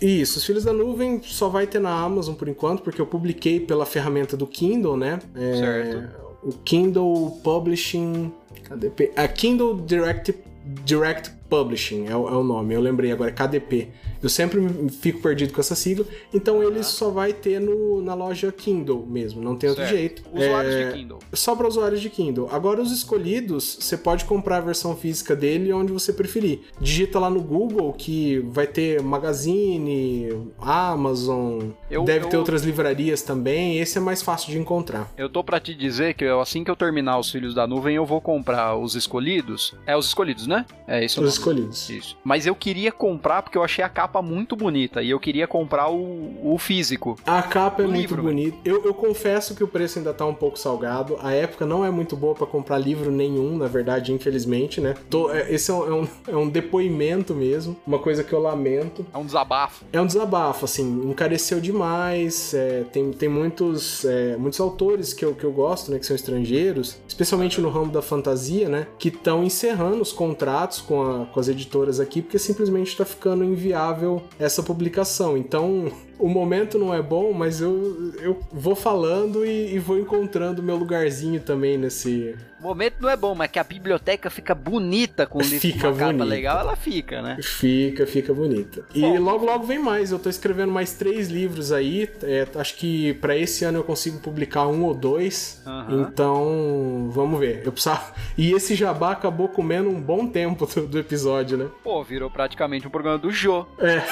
Isso, 0.00 0.38
os 0.38 0.44
Filhos 0.44 0.64
da 0.64 0.72
Nuvem 0.72 1.20
só 1.22 1.48
vai 1.48 1.66
ter 1.66 1.80
na 1.80 1.90
Amazon 1.90 2.34
por 2.34 2.48
enquanto, 2.48 2.82
porque 2.82 3.00
eu 3.00 3.06
publiquei 3.06 3.60
pela 3.60 3.84
ferramenta 3.84 4.36
do 4.36 4.46
Kindle, 4.46 4.96
né? 4.96 5.18
É, 5.34 5.56
certo. 5.56 6.28
O 6.42 6.52
Kindle 6.52 7.40
Publishing. 7.42 8.32
Cadê? 8.64 8.92
A 9.16 9.26
Kindle 9.26 9.80
Direct, 9.82 10.34
Direct 10.84 11.32
Publishing 11.48 12.06
é 12.06 12.16
o, 12.16 12.28
é 12.28 12.32
o 12.32 12.42
nome, 12.42 12.74
eu 12.74 12.80
lembrei 12.80 13.12
agora, 13.12 13.30
é 13.30 13.32
KDP. 13.32 13.88
Eu 14.22 14.28
sempre 14.28 14.60
fico 15.00 15.20
perdido 15.20 15.52
com 15.52 15.60
essa 15.60 15.74
sigla. 15.74 16.04
Então 16.34 16.62
ele 16.62 16.82
só 16.82 17.10
vai 17.10 17.32
ter 17.32 17.60
no, 17.60 18.02
na 18.02 18.14
loja 18.14 18.50
Kindle 18.52 19.06
mesmo, 19.06 19.42
não 19.42 19.56
tem 19.56 19.70
outro 19.70 19.84
certo. 19.84 19.96
jeito. 19.96 20.22
Usuários 20.32 20.74
é, 20.74 20.86
de 20.86 20.98
Kindle. 20.98 21.18
Só 21.32 21.54
para 21.54 21.68
usuários 21.68 22.00
de 22.00 22.10
Kindle. 22.10 22.48
Agora 22.50 22.82
os 22.82 22.92
escolhidos, 22.92 23.78
você 23.80 23.96
pode 23.96 24.24
comprar 24.24 24.58
a 24.58 24.60
versão 24.60 24.96
física 24.96 25.34
dele 25.36 25.72
onde 25.72 25.92
você 25.92 26.12
preferir. 26.12 26.60
Digita 26.80 27.18
lá 27.18 27.30
no 27.30 27.40
Google 27.40 27.92
que 27.92 28.38
vai 28.50 28.66
ter 28.66 29.00
Magazine, 29.02 30.50
Amazon, 30.58 31.70
eu, 31.90 32.04
deve 32.04 32.26
eu... 32.26 32.30
ter 32.30 32.36
outras 32.36 32.62
livrarias 32.62 33.22
também. 33.22 33.78
Esse 33.78 33.98
é 33.98 34.00
mais 34.00 34.22
fácil 34.22 34.50
de 34.50 34.58
encontrar. 34.58 35.10
Eu 35.16 35.28
tô 35.28 35.42
para 35.44 35.60
te 35.60 35.74
dizer 35.74 36.14
que 36.14 36.24
assim 36.24 36.64
que 36.64 36.70
eu 36.70 36.76
terminar 36.76 37.18
os 37.18 37.30
Filhos 37.30 37.54
da 37.54 37.66
Nuvem, 37.66 37.96
eu 37.96 38.04
vou 38.04 38.20
comprar 38.20 38.76
os 38.76 38.94
escolhidos. 38.94 39.74
É 39.86 39.96
os 39.96 40.06
escolhidos, 40.06 40.46
né? 40.46 40.66
É 40.86 41.04
isso. 41.04 41.22
Os 41.22 41.37
escolhidos. 41.38 41.88
Isso. 41.90 42.16
Mas 42.24 42.46
eu 42.46 42.54
queria 42.54 42.92
comprar 42.92 43.42
porque 43.42 43.56
eu 43.56 43.62
achei 43.62 43.84
a 43.84 43.88
capa 43.88 44.20
muito 44.20 44.56
bonita 44.56 45.02
e 45.02 45.10
eu 45.10 45.20
queria 45.20 45.46
comprar 45.46 45.90
o, 45.90 46.54
o 46.54 46.58
físico. 46.58 47.16
A 47.26 47.42
capa 47.42 47.82
é 47.82 47.86
muito 47.86 48.00
livro, 48.00 48.22
bonita. 48.22 48.56
Eu, 48.64 48.84
eu, 48.84 48.94
confesso 48.94 49.54
que 49.54 49.62
o 49.62 49.68
preço 49.68 49.98
ainda 49.98 50.12
tá 50.12 50.26
um 50.26 50.34
pouco 50.34 50.58
salgado. 50.58 51.16
A 51.20 51.32
época 51.32 51.64
não 51.64 51.84
é 51.84 51.90
muito 51.90 52.16
boa 52.16 52.34
para 52.34 52.46
comprar 52.46 52.78
livro 52.78 53.10
nenhum, 53.10 53.56
na 53.56 53.66
verdade, 53.66 54.12
infelizmente, 54.12 54.80
né? 54.80 54.94
Tô, 55.08 55.30
é, 55.30 55.52
esse 55.52 55.70
é 55.70 55.74
um, 55.74 55.86
é 55.86 55.94
um, 55.94 56.08
é, 56.28 56.36
um, 56.36 56.48
depoimento 56.48 57.34
mesmo, 57.34 57.76
uma 57.86 57.98
coisa 57.98 58.24
que 58.24 58.32
eu 58.32 58.40
lamento. 58.40 59.06
É 59.12 59.18
um 59.18 59.24
desabafo. 59.24 59.84
É 59.92 60.00
um 60.00 60.06
desabafo, 60.06 60.64
assim, 60.64 61.10
encareceu 61.10 61.60
demais. 61.60 62.54
É, 62.54 62.84
tem, 62.92 63.12
tem 63.12 63.28
muitos, 63.28 64.04
é, 64.04 64.36
muitos 64.36 64.60
autores 64.60 65.12
que 65.12 65.24
eu, 65.24 65.34
que 65.34 65.44
eu 65.44 65.52
gosto, 65.52 65.90
né, 65.90 65.98
que 65.98 66.06
são 66.06 66.16
estrangeiros, 66.16 66.98
especialmente 67.06 67.60
no 67.60 67.70
ramo 67.70 67.90
da 67.90 68.02
fantasia, 68.02 68.68
né, 68.68 68.86
que 68.98 69.08
estão 69.08 69.44
encerrando 69.44 70.02
os 70.02 70.12
contratos 70.12 70.80
com, 70.80 71.02
a, 71.02 71.26
com 71.32 71.40
as 71.40 71.48
editoras 71.48 72.00
aqui, 72.00 72.22
porque 72.22 72.38
simplesmente 72.38 72.88
está 72.88 73.04
ficando 73.04 73.44
inviável 73.44 74.22
essa 74.38 74.62
publicação. 74.62 75.36
Então, 75.36 75.90
o 76.18 76.28
momento 76.28 76.78
não 76.78 76.92
é 76.92 77.00
bom, 77.00 77.32
mas 77.32 77.60
eu, 77.60 78.12
eu 78.20 78.40
vou 78.52 78.74
falando 78.74 79.44
e, 79.44 79.74
e 79.74 79.78
vou 79.78 79.98
encontrando 79.98 80.62
meu 80.62 80.76
lugarzinho 80.76 81.40
também 81.40 81.78
nesse. 81.78 82.36
O 82.60 82.62
momento 82.64 82.96
não 83.00 83.08
é 83.08 83.16
bom, 83.16 83.34
mas 83.36 83.50
que 83.50 83.58
a 83.58 83.64
biblioteca 83.64 84.28
fica 84.28 84.52
bonita 84.54 85.26
com 85.26 85.38
o 85.38 85.42
livro 85.42 85.60
fica 85.60 85.92
com 85.92 85.96
capa 85.96 86.24
legal, 86.24 86.58
ela 86.58 86.74
fica, 86.74 87.22
né? 87.22 87.38
Fica, 87.40 88.04
fica 88.04 88.34
bonita. 88.34 88.84
E 88.92 89.00
bom, 89.00 89.20
logo, 89.20 89.46
logo 89.46 89.64
vem 89.64 89.78
mais. 89.78 90.10
Eu 90.10 90.18
tô 90.18 90.28
escrevendo 90.28 90.72
mais 90.72 90.92
três 90.94 91.28
livros 91.28 91.70
aí. 91.70 92.10
É, 92.22 92.46
acho 92.56 92.74
que 92.74 93.14
para 93.14 93.36
esse 93.36 93.64
ano 93.64 93.78
eu 93.78 93.84
consigo 93.84 94.18
publicar 94.18 94.66
um 94.66 94.82
ou 94.84 94.94
dois. 94.94 95.62
Uhum. 95.64 96.02
Então, 96.02 97.08
vamos 97.12 97.38
ver. 97.38 97.62
Eu 97.64 97.70
precisava... 97.70 98.12
E 98.36 98.52
esse 98.52 98.74
jabá 98.74 99.12
acabou 99.12 99.48
comendo 99.48 99.88
um 99.88 100.00
bom 100.00 100.26
tempo 100.26 100.66
do, 100.66 100.86
do 100.86 100.98
episódio, 100.98 101.56
né? 101.56 101.68
Pô, 101.84 102.02
virou 102.02 102.28
praticamente 102.28 102.88
um 102.88 102.90
programa 102.90 103.18
do 103.18 103.30
Jô. 103.30 103.66
É. 103.78 104.02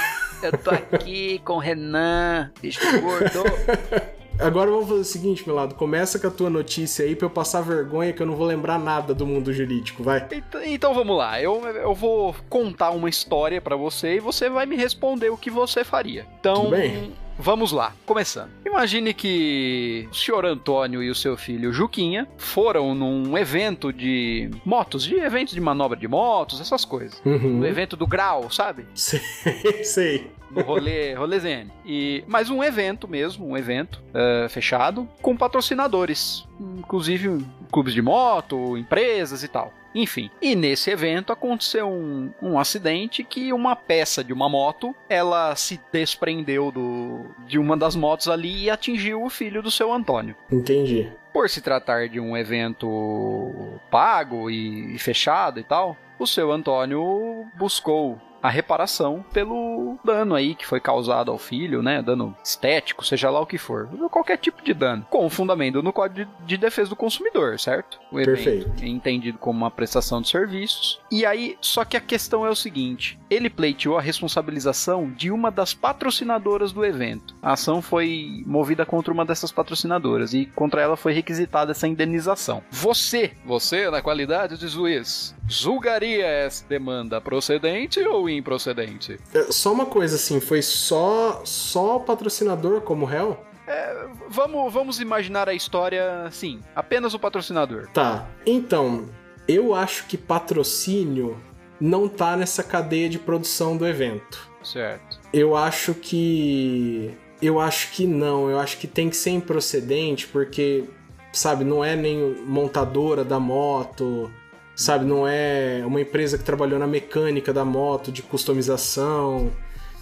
Eu 0.43 0.53
tô 0.59 0.71
aqui 0.71 1.41
com 1.45 1.55
o 1.55 1.59
Renan, 1.59 2.51
bicho 2.61 2.81
gordo. 3.01 3.45
Agora 4.39 4.71
vamos 4.71 4.89
fazer 4.89 5.01
o 5.01 5.05
seguinte, 5.05 5.43
meu 5.47 5.57
lado. 5.57 5.75
Começa 5.75 6.19
com 6.19 6.27
a 6.27 6.31
tua 6.31 6.51
notícia 6.51 7.05
aí 7.05 7.17
pra 7.17 7.27
eu 7.27 7.31
passar 7.31 7.63
vergonha 7.63 8.13
que 8.13 8.23
eu 8.23 8.27
não 8.27 8.37
vou 8.37 8.47
lembrar 8.47 8.79
nada 8.79 9.15
do 9.15 9.27
mundo 9.27 9.53
jurídico, 9.53 10.03
vai. 10.03 10.27
Então, 10.31 10.63
então 10.63 10.95
vamos 10.95 11.17
lá. 11.17 11.41
Eu, 11.41 11.65
eu 11.67 11.95
vou 11.95 12.37
contar 12.49 12.91
uma 12.91 13.09
história 13.09 13.61
para 13.61 13.77
você 13.77 14.17
e 14.17 14.21
você 14.21 14.51
vai 14.51 14.67
me 14.67 14.77
responder 14.77 15.31
o 15.31 15.39
que 15.39 15.51
você 15.51 15.83
faria. 15.83 16.27
Então. 16.39 16.65
Tudo 16.65 16.71
bem. 16.71 17.15
Vamos 17.39 17.71
lá, 17.71 17.93
começando. 18.05 18.51
Imagine 18.65 19.13
que 19.13 20.09
o 20.11 20.15
senhor 20.15 20.45
Antônio 20.45 21.03
e 21.03 21.11
o 21.11 21.15
seu 21.15 21.37
filho 21.37 21.73
Juquinha 21.73 22.27
foram 22.39 22.95
num 22.95 23.37
evento 23.37 23.93
de 23.93 24.51
motos, 24.65 25.05
de 25.05 25.17
eventos 25.17 25.55
de 25.55 25.61
manobra 25.61 25.99
de 25.99 26.09
motos, 26.09 26.61
essas 26.61 26.85
coisas. 26.85 27.21
Uhum. 27.25 27.65
Evento 27.65 27.97
do 27.97 28.07
grau, 28.07 28.51
sabe? 28.51 28.87
Sei, 28.95 29.21
sei. 29.85 30.31
No 30.51 30.63
rolê, 30.63 31.13
rolê 31.15 31.41
Zen. 31.41 31.71
E, 31.85 32.25
mas 32.27 32.49
um 32.49 32.63
evento 32.63 33.07
mesmo, 33.07 33.47
um 33.47 33.57
evento 33.57 34.03
uh, 34.11 34.49
fechado, 34.49 35.09
com 35.21 35.37
patrocinadores. 35.37 36.47
Inclusive 36.59 37.45
clubes 37.71 37.93
de 37.93 38.01
moto, 38.01 38.77
empresas 38.77 39.43
e 39.43 39.49
tal. 39.49 39.73
Enfim, 39.97 40.31
e 40.43 40.55
nesse 40.55 40.91
evento 40.91 41.33
aconteceu 41.33 41.89
um, 41.89 42.31
um 42.43 42.59
acidente 42.59 43.25
que 43.25 43.51
uma 43.51 43.75
peça 43.75 44.23
de 44.23 44.31
uma 44.31 44.47
moto, 44.47 44.95
ela 45.09 45.57
se 45.57 45.81
desprendeu 45.91 46.71
do, 46.71 47.25
de 47.47 47.59
uma 47.59 47.79
das 47.79 47.97
motos 47.97 48.29
ali 48.29 48.65
e 48.65 48.71
atingiu 48.71 49.25
o 49.25 49.31
filho 49.31 49.63
do 49.63 49.71
seu 49.71 49.91
Antônio. 49.91 50.37
Entendi. 50.53 51.11
Por 51.33 51.49
se 51.49 51.63
tratar 51.63 52.11
de 52.11 52.21
um 52.21 52.37
evento 52.37 53.79
pago 53.91 54.51
e, 54.51 54.95
e 54.95 54.99
fechado 54.99 55.59
e 55.59 55.63
tal, 55.63 55.97
o 56.19 56.27
seu 56.27 56.53
Antônio 56.53 57.47
buscou 57.55 58.21
a 58.47 58.51
reparação 58.51 59.25
pelo 59.33 59.99
dano 60.05 60.33
aí 60.33 60.55
que 60.55 60.65
foi 60.65 60.79
causado 60.79 61.33
ao 61.33 61.39
filho, 61.39 61.83
né? 61.83 62.01
Dano 62.01 62.37
estético, 62.45 63.05
seja 63.05 63.29
lá 63.29 63.41
o 63.41 63.47
que 63.47 63.59
for. 63.59 63.89
Qualquer 64.09 64.37
tipo 64.39 64.63
de 64.63 64.73
dano. 64.73 65.05
Com 65.11 65.29
fundamento 65.29 65.83
no 65.83 65.93
Código 65.93 66.31
de 66.47 66.57
Defesa 66.57 66.91
do 66.91 66.97
Consumidor, 66.97 67.59
certo? 67.59 67.99
O 68.11 68.17
Perfeito. 68.17 68.71
é 68.81 68.87
entendido 68.87 69.37
como 69.39 69.59
uma 69.59 69.71
prestação 69.71 70.23
de 70.23 70.29
serviços. 70.29 71.01
E 71.11 71.27
aí, 71.27 71.59
só 71.61 71.85
que 71.85 71.97
a 71.97 72.01
questão 72.01 72.47
é 72.47 72.51
o 72.51 72.55
seguinte: 72.55 73.19
ele 73.29 73.51
pleiteou 73.51 73.99
a 73.99 74.01
responsabilização 74.01 75.11
de 75.11 75.31
uma 75.31 75.51
das 75.51 75.75
patrocinadoras 75.75 76.71
do 76.71 76.85
evento. 76.85 77.35
A 77.43 77.55
ação 77.55 77.83
foi 77.83 78.45
movida 78.47 78.87
contra 78.87 79.13
uma 79.13 79.25
dessas 79.25 79.51
patrocinadoras 79.51 80.35
e 80.35 80.47
contra 80.47 80.81
ela 80.81 80.97
foi 80.97 81.13
requisitada 81.13 81.73
essa 81.73 81.89
indenização. 81.89 82.63
Você, 82.71 83.33
você, 83.45 83.91
na 83.91 84.01
qualidade 84.01 84.57
de 84.57 84.69
juiz, 84.69 85.35
julgaria 85.49 86.27
essa 86.27 86.65
demanda 86.69 87.21
procedente 87.21 88.01
ou 88.01 88.29
improcedente. 88.37 89.19
É, 89.35 89.51
só 89.51 89.73
uma 89.73 89.87
coisa 89.87 90.17
assim, 90.17 90.41
foi 90.41 90.63
só 90.63 91.43
só 91.45 91.99
patrocinador 91.99 92.81
como 92.83 93.05
réu? 93.05 93.39
É, 93.67 94.07
vamos, 94.29 94.73
vamos 94.73 95.01
imaginar 95.01 95.49
a 95.49 95.55
história, 95.55 96.29
sim, 96.31 96.61
apenas 96.75 97.15
o 97.15 97.19
patrocinador. 97.19 97.89
Tá. 97.93 98.29
Então, 98.47 99.09
eu 99.49 99.75
acho 99.75 100.07
que 100.07 100.17
patrocínio 100.17 101.37
não 101.81 102.09
tá 102.09 102.37
nessa 102.37 102.63
cadeia 102.63 103.09
de 103.09 103.19
produção 103.19 103.77
do 103.77 103.87
evento. 103.87 104.51
Certo. 104.63 105.21
Eu 105.33 105.57
acho 105.57 105.95
que. 105.95 107.17
Eu 107.41 107.61
acho 107.61 107.93
que 107.93 108.07
não. 108.07 108.51
Eu 108.51 108.59
acho 108.59 108.79
que 108.79 108.87
tem 108.87 109.11
que 109.11 109.17
ser 109.17 109.31
improcedente, 109.31 110.27
porque, 110.27 110.85
sabe, 111.33 111.65
não 111.65 111.85
é 111.85 111.95
nem 111.95 112.35
montadora 112.45 113.25
da 113.25 113.39
moto, 113.39 114.31
sabe, 114.77 115.07
não 115.07 115.27
é 115.27 115.83
uma 115.87 116.01
empresa 116.01 116.37
que 116.37 116.45
trabalhou 116.45 116.79
na 116.79 116.87
mecânica 116.87 117.53
da 117.53 117.65
moto, 117.65 118.13
de 118.13 118.23
customização. 118.23 119.51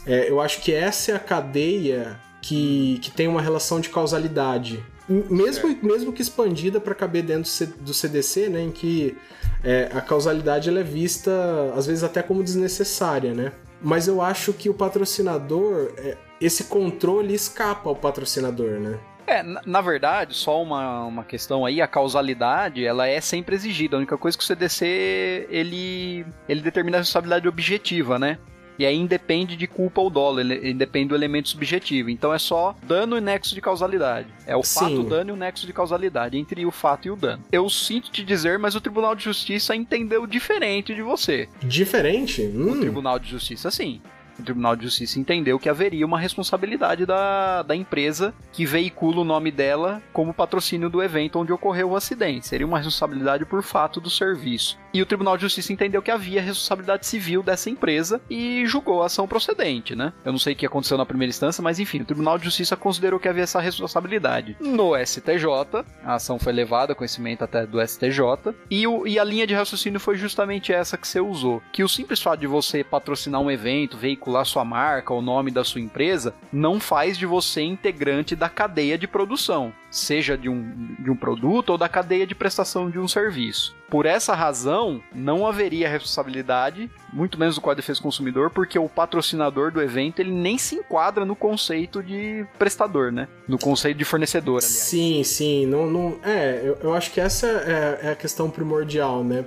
É, 0.05 0.29
eu 0.29 0.41
acho 0.41 0.61
que 0.61 0.75
essa 0.75 1.13
é 1.13 1.15
a 1.15 1.19
cadeia 1.19 2.21
que, 2.43 2.99
que 3.01 3.11
tem 3.11 3.29
uma 3.29 3.41
relação 3.41 3.81
de 3.81 3.89
causalidade. 3.89 4.85
Mesmo, 5.09 5.79
mesmo 5.83 6.13
que 6.13 6.23
expandida 6.23 6.81
para 6.81 6.95
caber 6.95 7.23
dentro 7.23 7.51
do 7.81 7.95
CDC, 7.95 8.49
né, 8.49 8.63
em 8.63 8.71
que 8.71 9.17
é, 9.63 9.91
a 9.95 10.01
causalidade 10.01 10.69
ela 10.69 10.81
é 10.81 10.83
vista, 10.83 11.31
às 11.77 11.87
vezes, 11.87 12.03
até 12.03 12.23
como 12.23 12.43
desnecessária, 12.43 13.33
né? 13.33 13.53
Mas 13.83 14.09
eu 14.09 14.23
acho 14.23 14.53
que 14.55 14.71
o 14.71 14.75
patrocinador, 14.75 15.93
é, 15.99 16.17
esse 16.41 16.65
controle 16.65 17.35
escapa 17.35 17.89
ao 17.89 17.97
patrocinador, 17.97 18.81
né? 18.81 18.99
É, 19.27 19.43
na, 19.43 19.81
verdade, 19.81 20.35
só 20.35 20.63
uma, 20.63 21.05
uma 21.05 21.25
questão 21.25 21.65
aí, 21.65 21.81
a 21.81 21.87
causalidade, 21.87 22.85
ela 22.85 23.07
é 23.07 23.21
sempre 23.21 23.55
exigida. 23.55 23.97
A 23.97 23.99
única 23.99 24.19
coisa 24.19 24.37
que 24.37 24.45
o 24.45 24.47
CDC, 24.47 25.47
ele, 25.49 26.27
ele 26.49 26.61
determina 26.61 26.99
a 26.99 27.01
responsabilidade 27.01 27.49
objetiva, 27.49 28.19
né? 28.19 28.39
E 28.79 28.85
aí 28.85 28.97
independe 28.97 29.57
de 29.57 29.67
culpa 29.67 30.01
ou 30.01 30.11
dolo, 30.11 30.41
ele 30.41 30.71
independe 30.71 31.11
do 31.11 31.15
elemento 31.15 31.49
subjetivo. 31.49 32.11
Então 32.11 32.35
é 32.35 32.39
só 32.39 32.75
dano 32.83 33.17
e 33.17 33.21
nexo 33.21 33.55
de 33.55 33.61
causalidade. 33.61 34.27
É 34.47 34.57
o 34.57 34.63
Sim. 34.65 34.81
fato, 34.81 35.01
o 35.01 35.05
dano 35.05 35.31
e 35.31 35.33
o 35.33 35.37
nexo 35.37 35.67
de 35.67 35.73
causalidade 35.73 36.37
entre 36.37 36.67
o 36.67 36.71
fato 36.71 37.07
e 37.07 37.11
o 37.11 37.17
dano. 37.17 37.45
Eu 37.53 37.69
sinto 37.71 38.11
te 38.11 38.25
dizer, 38.25 38.59
mas 38.59 38.75
o 38.75 38.81
Tribunal 38.81 39.15
de 39.15 39.25
Justiça 39.25 39.77
entendeu 39.77 40.27
diferente 40.27 40.95
de 40.95 41.03
você. 41.03 41.49
Diferente? 41.63 42.43
Hum. 42.43 42.73
O 42.73 42.81
Tribunal 42.81 43.19
de 43.19 43.31
Justiça, 43.31 43.71
sim 43.71 44.01
o 44.39 44.43
Tribunal 44.43 44.77
de 44.77 44.85
Justiça 44.85 45.19
entendeu 45.19 45.59
que 45.59 45.69
haveria 45.69 46.05
uma 46.05 46.19
responsabilidade 46.19 47.07
da, 47.07 47.63
da 47.63 47.77
empresa 47.77 48.35
que 48.53 48.67
veicula 48.67 49.21
o 49.21 49.25
nome 49.25 49.51
dela 49.51 50.03
como 50.13 50.35
patrocínio 50.35 50.91
do 50.91 51.03
evento 51.03 51.39
onde 51.39 51.53
ocorreu 51.53 51.91
o 51.91 51.97
acidente. 51.97 52.47
Seria 52.47 52.67
uma 52.67 52.79
responsabilidade 52.79 53.45
por 53.45 53.63
fato 53.63 54.01
do 54.01 54.11
serviço. 54.11 54.79
E 54.95 55.03
o 55.03 55.07
Tribunal 55.07 55.37
de 55.37 55.43
Justiça 55.43 55.73
entendeu 55.73 56.01
que 56.01 56.11
havia 56.11 56.41
responsabilidade 56.41 57.05
civil 57.05 57.43
dessa 57.43 57.69
empresa 57.69 58.21
e 58.31 58.65
julgou 58.65 59.03
a 59.03 59.07
ação 59.07 59.27
procedente, 59.27 59.97
né? 59.97 60.13
Eu 60.25 60.31
não 60.31 60.39
sei 60.39 60.53
o 60.53 60.57
que 60.57 60.65
aconteceu 60.65 60.97
na 60.97 61.05
primeira 61.05 61.31
instância, 61.31 61.61
mas 61.61 61.81
enfim, 61.81 62.03
o 62.03 62.05
Tribunal 62.05 62.39
de 62.39 62.45
Justiça 62.45 62.77
considerou 62.77 63.19
que 63.19 63.29
havia 63.29 63.43
essa 63.43 63.61
responsabilidade. 63.61 64.57
No 64.61 64.97
STJ, 64.97 65.85
a 66.05 66.15
ação 66.15 66.39
foi 66.39 66.53
levada 66.53 66.93
a 66.93 66.95
conhecimento 66.97 67.43
até 67.43 67.67
do 67.67 67.85
STJ, 67.85 68.55
e, 68.71 68.87
o, 68.87 69.05
e 69.05 69.19
a 69.19 69.25
linha 69.25 69.49
de 69.49 69.55
raciocínio 69.55 69.99
foi 69.99 70.17
justamente 70.17 70.73
essa 70.73 70.97
que 70.97 71.09
você 71.09 71.19
usou. 71.19 71.61
Que 71.73 71.83
o 71.83 71.89
simples 71.89 72.23
fato 72.23 72.39
de 72.39 72.47
você 72.47 72.85
patrocinar 72.85 73.41
um 73.41 73.51
evento, 73.51 73.97
veicular 73.97 74.47
sua 74.47 74.65
marca, 74.65 75.13
o 75.13 75.21
nome 75.21 75.51
da 75.51 75.65
sua 75.65 75.81
empresa, 75.81 76.33
não 76.53 76.79
faz 76.79 77.19
de 77.19 77.27
você 77.27 77.63
integrante 77.63 78.37
da 78.37 78.49
cadeia 78.49 78.97
de 78.97 79.09
produção 79.09 79.73
seja 79.95 80.37
de 80.37 80.49
um, 80.49 80.97
de 80.99 81.09
um 81.09 81.17
produto 81.17 81.71
ou 81.71 81.79
da 81.79 81.89
cadeia 81.89 82.27
de 82.27 82.35
prestação 82.35 82.91
de 82.91 82.99
um 82.99 83.07
serviço. 83.07 83.75
Por 83.89 84.07
essa 84.07 84.35
razão, 84.35 85.01
não 85.15 85.47
haveria 85.47 85.89
responsabilidade, 85.89 86.91
muito 87.13 87.39
menos 87.39 87.55
do 87.55 87.61
Código 87.61 87.81
de 87.81 87.83
Defesa 87.83 88.01
do 88.01 88.03
Consumidor, 88.03 88.51
porque 88.51 88.77
o 88.77 88.89
patrocinador 88.89 89.71
do 89.71 89.81
evento 89.81 90.19
ele 90.19 90.33
nem 90.33 90.59
se 90.59 90.75
enquadra 90.75 91.25
no 91.25 91.37
conceito 91.37 92.03
de 92.03 92.45
prestador, 92.59 93.13
né? 93.13 93.29
No 93.47 93.57
conceito 93.57 93.97
de 93.97 94.05
fornecedor, 94.05 94.59
aliás. 94.59 94.65
Sim, 94.65 95.23
sim. 95.23 95.67
Não, 95.67 95.87
não, 95.87 96.19
é, 96.25 96.61
eu, 96.65 96.77
eu 96.83 96.95
acho 96.95 97.13
que 97.13 97.21
essa 97.21 97.47
é, 97.47 98.09
é 98.09 98.11
a 98.11 98.17
questão 98.17 98.51
primordial, 98.51 99.23
né? 99.23 99.45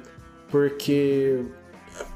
Porque, 0.49 1.43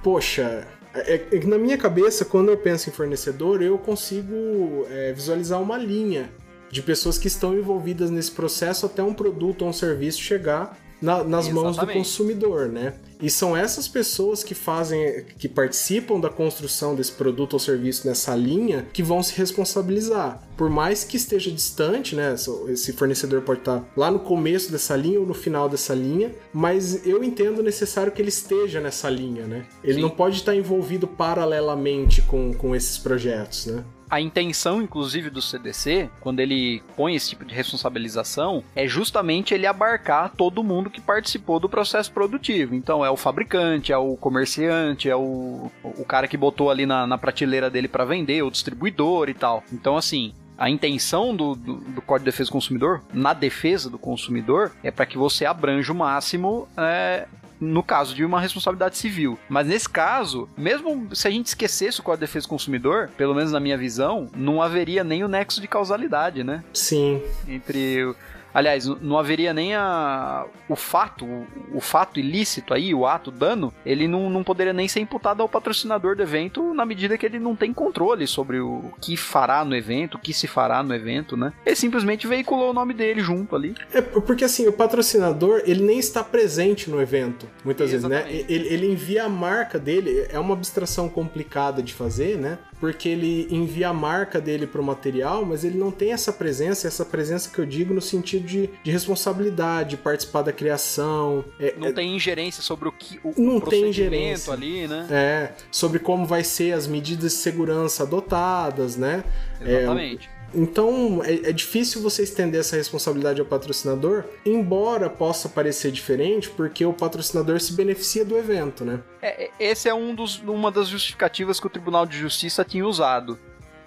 poxa, 0.01 0.65
é, 0.93 1.21
é, 1.31 1.45
na 1.45 1.57
minha 1.57 1.77
cabeça, 1.77 2.23
quando 2.23 2.49
eu 2.49 2.57
penso 2.57 2.89
em 2.89 2.93
fornecedor, 2.93 3.61
eu 3.61 3.77
consigo 3.77 4.85
é, 4.89 5.11
visualizar 5.11 5.61
uma 5.61 5.77
linha 5.77 6.29
de 6.71 6.81
pessoas 6.81 7.17
que 7.17 7.27
estão 7.27 7.57
envolvidas 7.57 8.09
nesse 8.09 8.31
processo 8.31 8.85
até 8.85 9.03
um 9.03 9.13
produto 9.13 9.63
ou 9.63 9.69
um 9.69 9.73
serviço 9.73 10.21
chegar 10.21 10.77
na, 11.01 11.23
nas 11.23 11.47
Exatamente. 11.47 11.53
mãos 11.53 11.77
do 11.77 11.87
consumidor, 11.87 12.69
né? 12.69 12.93
E 13.19 13.29
são 13.29 13.55
essas 13.55 13.87
pessoas 13.87 14.43
que 14.43 14.55
fazem, 14.55 15.25
que 15.37 15.47
participam 15.47 16.19
da 16.19 16.29
construção 16.29 16.95
desse 16.95 17.11
produto 17.11 17.53
ou 17.53 17.59
serviço 17.59 18.07
nessa 18.07 18.35
linha 18.35 18.87
que 18.93 19.03
vão 19.03 19.21
se 19.21 19.35
responsabilizar. 19.35 20.41
Por 20.57 20.69
mais 20.69 21.03
que 21.03 21.17
esteja 21.17 21.51
distante, 21.51 22.15
né? 22.15 22.35
Esse 22.67 22.93
fornecedor 22.93 23.41
pode 23.41 23.59
estar 23.59 23.83
lá 23.95 24.09
no 24.09 24.19
começo 24.19 24.71
dessa 24.71 24.95
linha 24.95 25.19
ou 25.19 25.25
no 25.25 25.33
final 25.33 25.67
dessa 25.67 25.93
linha, 25.93 26.31
mas 26.53 27.05
eu 27.05 27.23
entendo 27.23 27.61
necessário 27.61 28.11
que 28.11 28.21
ele 28.21 28.29
esteja 28.29 28.79
nessa 28.79 29.09
linha, 29.09 29.45
né? 29.45 29.65
Ele 29.83 29.95
Sim. 29.95 30.01
não 30.01 30.09
pode 30.09 30.37
estar 30.37 30.55
envolvido 30.55 31.07
paralelamente 31.07 32.21
com, 32.23 32.53
com 32.53 32.75
esses 32.75 32.97
projetos, 32.97 33.67
né? 33.67 33.83
A 34.11 34.19
intenção, 34.19 34.81
inclusive, 34.81 35.29
do 35.29 35.41
CDC, 35.41 36.09
quando 36.19 36.41
ele 36.41 36.83
põe 36.97 37.15
esse 37.15 37.29
tipo 37.29 37.45
de 37.45 37.55
responsabilização, 37.55 38.61
é 38.75 38.85
justamente 38.85 39.53
ele 39.53 39.65
abarcar 39.65 40.33
todo 40.35 40.61
mundo 40.61 40.89
que 40.89 40.99
participou 40.99 41.61
do 41.61 41.69
processo 41.69 42.11
produtivo. 42.11 42.75
Então, 42.75 43.05
é 43.05 43.09
o 43.09 43.15
fabricante, 43.15 43.93
é 43.93 43.97
o 43.97 44.17
comerciante, 44.17 45.09
é 45.09 45.15
o, 45.15 45.71
o 45.81 46.03
cara 46.03 46.27
que 46.27 46.35
botou 46.35 46.69
ali 46.69 46.85
na, 46.85 47.07
na 47.07 47.17
prateleira 47.17 47.69
dele 47.69 47.87
para 47.87 48.03
vender, 48.03 48.43
o 48.43 48.51
distribuidor 48.51 49.29
e 49.29 49.33
tal. 49.33 49.63
Então, 49.71 49.95
assim, 49.95 50.33
a 50.57 50.69
intenção 50.69 51.35
do, 51.35 51.55
do, 51.55 51.75
do, 51.75 52.01
Código 52.01 52.25
de 52.25 52.31
Defesa 52.31 52.49
do 52.49 52.53
Consumidor, 52.53 53.01
na 53.13 53.33
defesa 53.33 53.89
do 53.89 53.97
consumidor, 53.97 54.71
é 54.83 54.91
para 54.91 55.07
que 55.07 55.17
você 55.17 55.45
abranja 55.45 55.91
o 55.91 55.95
máximo 55.95 56.67
é, 56.77 57.27
no 57.61 57.83
caso 57.83 58.15
de 58.15 58.25
uma 58.25 58.41
responsabilidade 58.41 58.97
civil. 58.97 59.37
Mas 59.47 59.67
nesse 59.67 59.87
caso, 59.87 60.49
mesmo 60.57 61.15
se 61.15 61.27
a 61.27 61.31
gente 61.31 61.45
esquecesse 61.45 61.99
o 61.99 62.03
Código 62.03 62.25
de 62.25 62.27
Defesa 62.27 62.47
do 62.47 62.49
Consumidor, 62.49 63.09
pelo 63.15 63.35
menos 63.35 63.51
na 63.51 63.59
minha 63.59 63.77
visão, 63.77 64.27
não 64.35 64.61
haveria 64.61 65.03
nem 65.03 65.23
o 65.23 65.27
nexo 65.27 65.61
de 65.61 65.67
causalidade, 65.67 66.43
né? 66.43 66.63
Sim. 66.73 67.21
Entre 67.47 68.13
Aliás, 68.53 68.85
não 68.85 69.17
haveria 69.17 69.53
nem 69.53 69.75
a, 69.75 70.45
o 70.67 70.75
fato, 70.75 71.25
o, 71.25 71.47
o, 71.73 71.81
fato 71.81 72.19
ilícito 72.19 72.73
aí, 72.73 72.93
o 72.93 73.05
ato 73.05 73.31
dano, 73.31 73.73
ele 73.85 74.07
não, 74.07 74.29
não 74.29 74.43
poderia 74.43 74.73
nem 74.73 74.87
ser 74.87 74.99
imputado 74.99 75.41
ao 75.41 75.49
patrocinador 75.49 76.15
do 76.15 76.23
evento 76.23 76.73
na 76.73 76.85
medida 76.85 77.17
que 77.17 77.25
ele 77.25 77.39
não 77.39 77.55
tem 77.55 77.73
controle 77.73 78.27
sobre 78.27 78.59
o 78.59 78.91
que 78.99 79.15
fará 79.15 79.63
no 79.63 79.75
evento, 79.75 80.15
o 80.15 80.19
que 80.19 80.33
se 80.33 80.47
fará 80.47 80.83
no 80.83 80.93
evento, 80.93 81.37
né? 81.37 81.53
Ele 81.65 81.75
simplesmente 81.75 82.27
veiculou 82.27 82.71
o 82.71 82.73
nome 82.73 82.93
dele 82.93 83.21
junto 83.21 83.55
ali. 83.55 83.75
É, 83.93 84.01
porque 84.01 84.43
assim, 84.43 84.67
o 84.67 84.73
patrocinador, 84.73 85.61
ele 85.65 85.83
nem 85.83 85.99
está 85.99 86.23
presente 86.23 86.89
no 86.89 87.01
evento, 87.01 87.47
muitas 87.63 87.91
Exatamente. 87.93 88.23
vezes, 88.23 88.47
né? 88.47 88.53
Ele, 88.53 88.67
ele 88.67 88.91
envia 88.91 89.25
a 89.25 89.29
marca 89.29 89.79
dele, 89.79 90.27
é 90.29 90.39
uma 90.39 90.53
abstração 90.53 91.07
complicada 91.07 91.81
de 91.81 91.93
fazer, 91.93 92.37
né? 92.37 92.57
Porque 92.79 93.07
ele 93.07 93.47
envia 93.51 93.89
a 93.89 93.93
marca 93.93 94.41
dele 94.41 94.65
pro 94.65 94.83
material, 94.83 95.45
mas 95.45 95.63
ele 95.63 95.77
não 95.77 95.91
tem 95.91 96.13
essa 96.13 96.33
presença, 96.33 96.87
essa 96.87 97.05
presença 97.05 97.49
que 97.49 97.59
eu 97.59 97.65
digo 97.65 97.93
no 97.93 98.01
sentido 98.01 98.40
de, 98.41 98.69
de 98.83 98.91
responsabilidade, 98.91 99.91
de 99.91 99.97
participar 99.97 100.41
da 100.41 100.51
criação. 100.51 101.45
É, 101.59 101.75
não 101.77 101.87
é, 101.87 101.91
tem 101.91 102.15
ingerência 102.15 102.61
sobre 102.61 102.89
o 102.89 102.91
que 102.91 103.19
o 103.23 103.33
não 103.37 103.59
tem 103.59 103.89
ingerência 103.89 104.53
ali, 104.53 104.87
né? 104.87 105.07
É, 105.09 105.51
sobre 105.71 105.99
como 105.99 106.25
vai 106.25 106.43
ser 106.43 106.73
as 106.73 106.87
medidas 106.87 107.33
de 107.33 107.37
segurança 107.37 108.03
adotadas, 108.03 108.95
né? 108.95 109.23
Exatamente. 109.61 110.29
É, 110.37 110.41
então 110.53 111.21
é, 111.23 111.49
é, 111.49 111.53
difícil 111.53 112.01
você 112.01 112.23
estender 112.23 112.59
essa 112.59 112.75
responsabilidade 112.75 113.39
ao 113.39 113.45
patrocinador, 113.45 114.25
embora 114.45 115.09
possa 115.09 115.47
parecer 115.47 115.91
diferente, 115.91 116.49
porque 116.49 116.85
o 116.85 116.93
patrocinador 116.93 117.59
se 117.59 117.73
beneficia 117.73 118.25
do 118.25 118.37
evento, 118.37 118.83
né? 118.83 118.99
É, 119.21 119.45
é 119.45 119.51
esse 119.59 119.87
é 119.87 119.93
um 119.93 120.13
dos, 120.13 120.39
uma 120.39 120.71
das 120.71 120.87
justificativas 120.87 121.59
que 121.59 121.67
o 121.67 121.69
Tribunal 121.69 122.05
de 122.05 122.17
Justiça 122.17 122.65
tinha 122.65 122.85
usado 122.85 123.39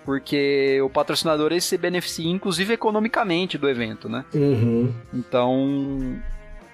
porque 0.05 0.81
o 0.83 0.91
patrocinador 0.91 1.53
ele 1.53 1.61
se 1.61 1.77
beneficia 1.79 2.31
inclusive 2.31 2.75
economicamente 2.75 3.57
do 3.57 3.69
evento, 3.69 4.09
né? 4.09 4.25
Uhum. 4.35 4.93
Então, 5.13 6.21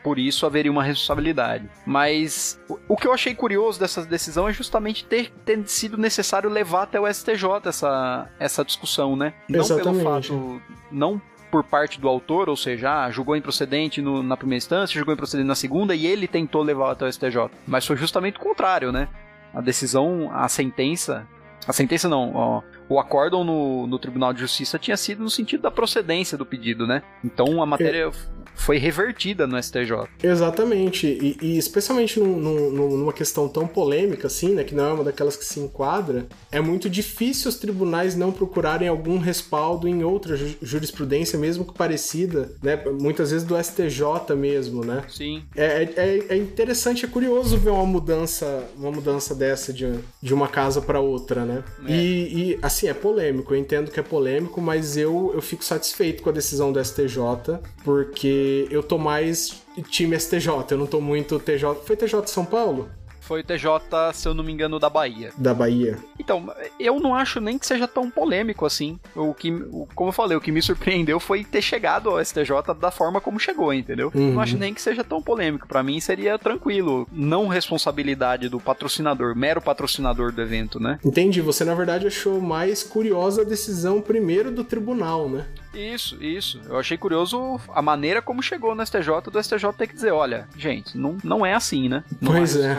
por 0.02 0.18
isso 0.18 0.46
haveria 0.46 0.70
uma 0.70 0.82
responsabilidade. 0.82 1.68
Mas 1.86 2.60
o 2.88 2.96
que 2.96 3.06
eu 3.06 3.12
achei 3.12 3.34
curioso 3.34 3.78
dessa 3.78 4.04
decisão 4.04 4.48
é 4.48 4.52
justamente 4.52 5.04
ter, 5.04 5.30
ter 5.44 5.62
sido 5.66 5.96
necessário 5.96 6.48
levar 6.48 6.84
até 6.84 6.98
o 6.98 7.12
STJ 7.12 7.44
essa, 7.66 8.28
essa 8.38 8.64
discussão, 8.64 9.14
né? 9.16 9.34
Não 9.48 9.60
Exatamente. 9.60 10.02
pelo 10.02 10.02
fato. 10.02 10.62
Não 10.90 11.20
por 11.50 11.64
parte 11.64 12.00
do 12.00 12.08
autor, 12.08 12.48
ou 12.48 12.56
seja, 12.56 13.04
ah, 13.04 13.10
julgou 13.10 13.34
improcedente 13.34 14.00
no, 14.00 14.22
na 14.22 14.36
primeira 14.36 14.58
instância, 14.58 14.94
julgou 14.94 15.12
improcedente 15.12 15.48
na 15.48 15.56
segunda 15.56 15.94
e 15.94 16.06
ele 16.06 16.28
tentou 16.28 16.62
levar 16.62 16.92
até 16.92 17.04
o 17.04 17.12
STJ. 17.12 17.50
Mas 17.66 17.84
foi 17.84 17.96
justamente 17.96 18.36
o 18.36 18.40
contrário, 18.40 18.92
né? 18.92 19.08
A 19.52 19.60
decisão, 19.60 20.30
a 20.32 20.48
sentença. 20.48 21.26
A 21.66 21.72
sentença 21.72 22.08
não, 22.08 22.32
ó, 22.34 22.62
o 22.90 22.98
acórdão 22.98 23.44
no, 23.44 23.86
no 23.86 23.98
Tribunal 24.00 24.32
de 24.32 24.40
Justiça 24.40 24.76
tinha 24.76 24.96
sido 24.96 25.22
no 25.22 25.30
sentido 25.30 25.62
da 25.62 25.70
procedência 25.70 26.36
do 26.36 26.44
pedido, 26.44 26.88
né? 26.88 27.04
Então 27.24 27.62
a 27.62 27.66
matéria 27.66 28.08
é. 28.08 28.12
foi 28.56 28.78
revertida 28.78 29.46
no 29.46 29.56
STJ. 29.62 30.08
Exatamente, 30.20 31.06
e, 31.06 31.38
e 31.40 31.56
especialmente 31.56 32.18
num, 32.18 32.36
num, 32.36 32.96
numa 32.96 33.12
questão 33.12 33.48
tão 33.48 33.64
polêmica 33.64 34.26
assim, 34.26 34.54
né, 34.54 34.64
que 34.64 34.74
não 34.74 34.86
é 34.86 34.92
uma 34.92 35.04
daquelas 35.04 35.36
que 35.36 35.44
se 35.44 35.60
enquadra, 35.60 36.26
é 36.50 36.60
muito 36.60 36.90
difícil 36.90 37.48
os 37.48 37.56
tribunais 37.56 38.16
não 38.16 38.32
procurarem 38.32 38.88
algum 38.88 39.18
respaldo 39.18 39.86
em 39.86 40.02
outra 40.02 40.36
jurisprudência, 40.60 41.38
mesmo 41.38 41.64
que 41.64 41.72
parecida, 41.72 42.50
né, 42.60 42.76
muitas 43.00 43.30
vezes 43.30 43.46
do 43.46 43.56
STJ 43.56 44.34
mesmo, 44.36 44.84
né? 44.84 45.04
Sim. 45.08 45.44
É, 45.54 45.84
é, 45.96 46.24
é 46.30 46.36
interessante, 46.36 47.04
é 47.04 47.08
curioso 47.08 47.56
ver 47.56 47.70
uma 47.70 47.86
mudança, 47.86 48.68
uma 48.76 48.90
mudança 48.90 49.32
dessa 49.32 49.72
de, 49.72 49.86
de 50.20 50.34
uma 50.34 50.48
casa 50.48 50.82
para 50.82 50.98
outra, 50.98 51.44
né? 51.44 51.62
É. 51.86 51.92
E, 51.92 52.52
e, 52.52 52.58
assim, 52.60 52.79
é 52.88 52.94
polêmico, 52.94 53.54
eu 53.54 53.58
entendo 53.58 53.90
que 53.90 54.00
é 54.00 54.02
polêmico, 54.02 54.60
mas 54.60 54.96
eu, 54.96 55.32
eu 55.34 55.42
fico 55.42 55.64
satisfeito 55.64 56.22
com 56.22 56.30
a 56.30 56.32
decisão 56.32 56.72
do 56.72 56.82
STJ, 56.84 57.58
porque 57.84 58.66
eu 58.70 58.82
tô 58.82 58.98
mais 58.98 59.62
time 59.88 60.18
STJ, 60.18 60.48
eu 60.70 60.78
não 60.78 60.86
tô 60.86 61.00
muito 61.00 61.38
TJ. 61.38 61.82
Foi 61.84 61.96
TJ 61.96 62.26
São 62.26 62.44
Paulo? 62.44 62.88
Foi 63.30 63.42
o 63.42 63.44
TJ, 63.44 64.12
se 64.12 64.26
eu 64.26 64.34
não 64.34 64.42
me 64.42 64.52
engano, 64.52 64.80
da 64.80 64.90
Bahia. 64.90 65.32
Da 65.38 65.54
Bahia. 65.54 65.96
Então, 66.18 66.52
eu 66.80 66.98
não 66.98 67.14
acho 67.14 67.40
nem 67.40 67.56
que 67.56 67.64
seja 67.64 67.86
tão 67.86 68.10
polêmico 68.10 68.66
assim. 68.66 68.98
O 69.14 69.32
que, 69.32 69.52
o, 69.52 69.86
como 69.94 70.08
eu 70.08 70.12
falei, 70.12 70.36
o 70.36 70.40
que 70.40 70.50
me 70.50 70.60
surpreendeu 70.60 71.20
foi 71.20 71.44
ter 71.44 71.62
chegado 71.62 72.10
ao 72.10 72.24
STJ 72.24 72.74
da 72.80 72.90
forma 72.90 73.20
como 73.20 73.38
chegou, 73.38 73.72
entendeu? 73.72 74.10
Uhum. 74.12 74.32
Não 74.32 74.40
acho 74.40 74.58
nem 74.58 74.74
que 74.74 74.82
seja 74.82 75.04
tão 75.04 75.22
polêmico. 75.22 75.68
Para 75.68 75.80
mim 75.80 76.00
seria 76.00 76.36
tranquilo. 76.40 77.06
Não 77.12 77.46
responsabilidade 77.46 78.48
do 78.48 78.58
patrocinador, 78.58 79.36
mero 79.36 79.62
patrocinador 79.62 80.32
do 80.32 80.42
evento, 80.42 80.80
né? 80.80 80.98
Entendi. 81.04 81.40
Você, 81.40 81.64
na 81.64 81.76
verdade, 81.76 82.08
achou 82.08 82.40
mais 82.40 82.82
curiosa 82.82 83.42
a 83.42 83.44
decisão 83.44 84.00
primeiro 84.00 84.50
do 84.50 84.64
tribunal, 84.64 85.28
né? 85.28 85.46
Isso, 85.74 86.22
isso. 86.22 86.60
Eu 86.66 86.78
achei 86.78 86.96
curioso 86.96 87.60
a 87.68 87.82
maneira 87.82 88.20
como 88.20 88.42
chegou 88.42 88.74
no 88.74 88.84
STJ, 88.84 89.30
do 89.30 89.42
STJ 89.42 89.72
ter 89.76 89.86
que 89.86 89.94
dizer, 89.94 90.12
olha, 90.12 90.48
gente, 90.56 90.96
não, 90.96 91.16
não 91.22 91.46
é 91.46 91.54
assim, 91.54 91.88
né? 91.88 92.04
Não 92.20 92.32
pois 92.32 92.56
é. 92.56 92.76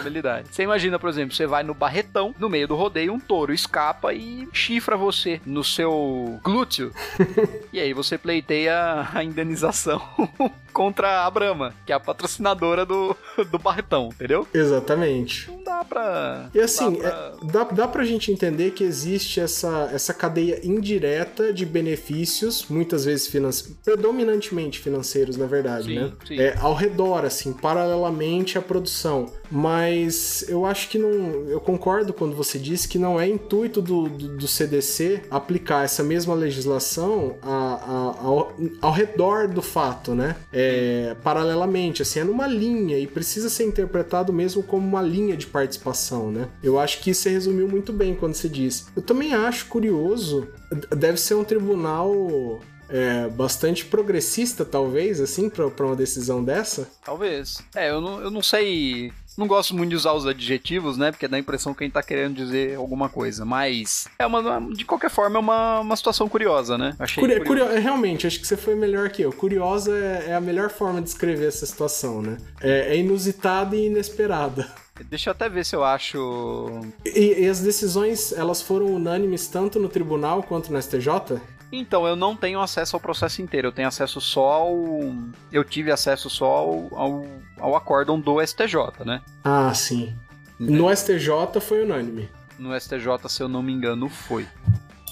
Você 0.50 0.64
imagina, 0.64 1.00
por 1.00 1.10
exemplo, 1.10 1.36
você 1.36 1.48
vai 1.48 1.64
no 1.64 1.74
Barretão, 1.74 2.36
no 2.38 2.50
meio 2.50 2.68
do 2.68 2.76
rodeio, 2.76 3.14
um 3.14 3.20
touro 3.20 3.54
escapa 3.54 4.14
e 4.14 4.48
chifra 4.52 4.98
você 4.98 5.42
no 5.46 5.64
seu 5.64 6.40
glúteo. 6.44 6.92
e 7.72 7.80
aí 7.80 7.94
você 7.94 8.18
pleiteia 8.18 9.08
a 9.14 9.24
indenização 9.24 10.02
contra 10.72 11.26
a 11.26 11.32
Brahma, 11.32 11.74
que 11.86 11.92
é 11.92 11.96
a 11.96 12.00
patrocinadora 12.00 12.86
do, 12.86 13.16
do 13.50 13.60
Barretão, 13.60 14.10
entendeu? 14.14 14.48
Exatamente. 14.54 15.50
Não 15.50 15.64
dá 15.64 15.84
pra. 15.84 16.50
E 16.54 16.60
assim, 16.60 16.94
dá 16.94 17.00
pra... 17.00 17.10
É, 17.10 17.52
dá, 17.52 17.64
dá 17.64 17.88
pra 17.88 18.04
gente 18.04 18.32
entender 18.32 18.72
que 18.72 18.84
existe 18.84 19.40
essa, 19.40 19.90
essa 19.94 20.14
cadeia 20.14 20.60
indireta 20.64 21.54
de 21.54 21.66
benefícios, 21.66 22.66
muitas 22.82 23.06
vezes 23.06 23.28
financeiros, 23.28 23.78
predominantemente 23.84 24.80
financeiros, 24.80 25.38
na 25.38 25.46
verdade, 25.46 25.86
sim, 25.86 25.96
né? 25.96 26.12
Sim. 26.28 26.40
É, 26.40 26.58
ao 26.60 26.74
redor, 26.74 27.24
assim, 27.24 27.54
paralelamente 27.54 28.58
à 28.58 28.62
produção. 28.62 29.28
Mas 29.52 30.46
eu 30.48 30.66
acho 30.66 30.88
que 30.90 30.98
não. 30.98 31.12
Eu 31.50 31.60
concordo 31.60 32.14
quando 32.14 32.36
você 32.36 32.58
disse 32.58 32.88
que 32.88 32.98
não 32.98 33.20
é 33.20 33.28
intuito 33.28 33.82
do, 33.82 34.08
do, 34.08 34.38
do 34.38 34.48
CDC 34.48 35.24
aplicar 35.30 35.84
essa 35.84 36.02
mesma 36.02 36.34
legislação 36.34 37.36
a, 37.42 37.50
a, 37.50 38.26
ao, 38.26 38.54
ao 38.82 38.92
redor 38.92 39.50
do 39.50 39.62
fato, 39.62 40.16
né? 40.16 40.38
É, 40.54 41.16
paralelamente, 41.22 42.02
assim, 42.02 42.22
é 42.22 42.24
numa 42.24 42.48
linha 42.48 42.98
e 42.98 43.06
precisa 43.06 43.50
ser 43.50 43.66
interpretado 43.66 44.32
mesmo 44.32 44.64
como 44.64 44.88
uma 44.88 45.02
linha 45.02 45.36
de 45.36 45.46
participação, 45.46 46.32
né? 46.32 46.48
Eu 46.64 46.80
acho 46.80 47.02
que 47.02 47.12
isso 47.12 47.28
resumiu 47.28 47.68
muito 47.68 47.92
bem 47.92 48.16
quando 48.16 48.34
você 48.34 48.48
disse. 48.48 48.86
Eu 48.96 49.02
também 49.02 49.34
acho 49.34 49.66
curioso, 49.66 50.48
deve 50.96 51.18
ser 51.20 51.36
um 51.36 51.44
tribunal 51.44 52.62
é, 52.92 53.28
bastante 53.30 53.86
progressista, 53.86 54.66
talvez, 54.66 55.20
assim, 55.20 55.50
para 55.50 55.86
uma 55.86 55.96
decisão 55.96 56.44
dessa? 56.44 56.90
Talvez. 57.04 57.62
É, 57.76 57.90
eu 57.90 58.02
não, 58.02 58.22
eu 58.22 58.30
não 58.30 58.42
sei 58.42 59.12
não 59.38 59.48
gosto 59.48 59.76
muito 59.76 59.90
de 59.90 59.96
usar 59.96 60.14
os 60.14 60.28
adjetivos, 60.28 60.98
né? 60.98 61.12
Porque 61.12 61.28
dá 61.28 61.38
a 61.38 61.40
impressão 61.40 61.74
que 61.74 61.84
a 61.84 61.86
gente 61.86 61.94
tá 61.94 62.04
querendo 62.04 62.36
dizer 62.36 62.76
alguma 62.76 63.10
coisa. 63.10 63.46
Mas 63.46 64.08
é 64.20 64.26
uma. 64.26 64.62
De 64.74 64.84
qualquer 64.84 65.10
forma, 65.10 65.38
é 65.38 65.40
uma, 65.40 65.80
uma 65.80 65.96
situação 65.96 66.28
curiosa, 66.28 66.78
né? 66.78 66.96
Achei 67.00 67.40
Curio, 67.40 67.66
é, 67.66 67.80
realmente, 67.80 68.28
acho 68.28 68.40
que 68.40 68.48
você 68.48 68.58
foi 68.58 68.76
melhor 68.76 69.10
que 69.10 69.22
eu. 69.22 69.32
Curiosa 69.32 69.98
é, 69.98 70.32
é 70.32 70.36
a 70.36 70.42
melhor 70.42 70.70
forma 70.70 71.00
de 71.00 71.06
descrever 71.06 71.48
essa 71.48 71.66
situação, 71.66 72.22
né? 72.22 72.38
É, 72.62 72.94
é 72.94 72.98
inusitada 72.98 73.76
e 73.76 73.88
inesperada. 73.88 74.68
Deixa 75.10 75.30
eu 75.30 75.32
até 75.32 75.50
ver 75.50 75.66
se 75.66 75.76
eu 75.76 75.84
acho. 75.84 76.82
E, 77.06 77.44
e, 77.44 77.48
as 77.48 77.62
decisões, 77.62 78.34
elas 78.34 78.62
foram 78.62 78.88
unânimes 78.88 79.48
tanto 79.48 79.80
no 79.80 79.90
tribunal 79.90 80.44
quanto 80.44 80.72
no 80.72 80.80
STJ? 80.80 81.42
Então, 81.72 82.06
eu 82.06 82.16
não 82.16 82.36
tenho 82.36 82.60
acesso 82.60 82.96
ao 82.96 83.00
processo 83.00 83.42
inteiro, 83.42 83.70
eu 83.70 83.72
tenho 83.72 83.88
acesso 83.88 84.20
só 84.20 84.52
ao. 84.52 85.16
Eu 85.52 85.64
tive 85.64 85.92
acesso 85.92 86.30
só 86.30 86.46
ao, 86.46 86.90
ao, 86.94 87.26
ao 87.60 87.76
acórdão 87.76 88.20
do 88.20 88.46
STJ, 88.46 89.06
né? 89.06 89.22
Ah, 89.44 89.74
sim. 89.74 90.14
No 90.60 90.96
STJ 90.96 91.60
foi 91.60 91.84
unânime. 91.84 92.30
No 92.60 92.80
STJ, 92.80 93.28
se 93.28 93.42
eu 93.42 93.48
não 93.48 93.64
me 93.64 93.72
engano, 93.74 94.08
foi. 94.10 94.46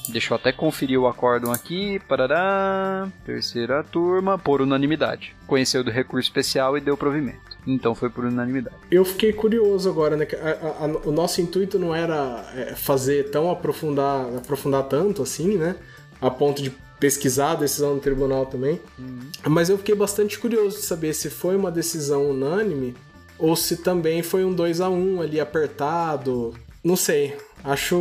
Deixa 0.10 0.34
eu 0.34 0.36
até 0.36 0.52
conferir 0.52 1.00
o 1.00 1.08
acórdão 1.08 1.52
aqui. 1.52 2.00
Parará. 2.08 3.08
Terceira 3.26 3.84
turma, 3.84 4.38
por 4.38 4.62
unanimidade. 4.62 5.36
Conheceu 5.48 5.84
do 5.84 5.91
recurso 5.91 6.28
especial 6.28 6.78
e 6.78 6.82
deu 6.82 6.98
provimento. 6.98 7.58
Então 7.65 7.93
foi 7.93 8.10
por 8.10 8.26
unanimidade. 8.26 8.76
Eu 8.89 9.06
fiquei 9.06 9.34
curioso 9.34 9.89
agora, 9.89 10.15
né? 10.15 10.28
A, 10.41 10.50
a, 10.50 10.86
a, 10.86 11.08
o 11.08 11.12
nosso 11.12 11.41
intuito 11.41 11.78
não 11.78 11.93
era 11.93 12.43
é, 12.56 12.76
fazer 12.76 13.30
tão 13.30 13.52
aprofundar, 13.52 14.26
aprofundar 14.38 14.84
tanto 14.84 15.22
assim, 15.22 15.58
né? 15.58 15.76
A 16.21 16.29
ponto 16.29 16.62
de 16.62 16.71
pesquisar 16.99 17.51
a 17.51 17.55
decisão 17.55 17.95
do 17.95 18.01
tribunal 18.01 18.45
também. 18.45 18.79
Uhum. 18.97 19.32
Mas 19.47 19.69
eu 19.69 19.77
fiquei 19.77 19.95
bastante 19.95 20.38
curioso 20.38 20.77
de 20.77 20.84
saber 20.84 21.13
se 21.13 21.29
foi 21.29 21.55
uma 21.55 21.71
decisão 21.71 22.29
unânime 22.29 22.95
ou 23.38 23.55
se 23.55 23.77
também 23.77 24.21
foi 24.21 24.43
um 24.43 24.53
2 24.53 24.82
a 24.82 24.89
1 24.89 25.21
ali 25.21 25.39
apertado. 25.39 26.53
Não 26.84 26.95
sei. 26.95 27.38
Acho. 27.63 27.95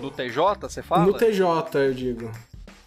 No 0.00 0.10
TJ, 0.10 0.60
você 0.60 0.82
fala? 0.82 1.04
No 1.04 1.14
TJ, 1.14 1.44
eu 1.74 1.94
digo. 1.94 2.30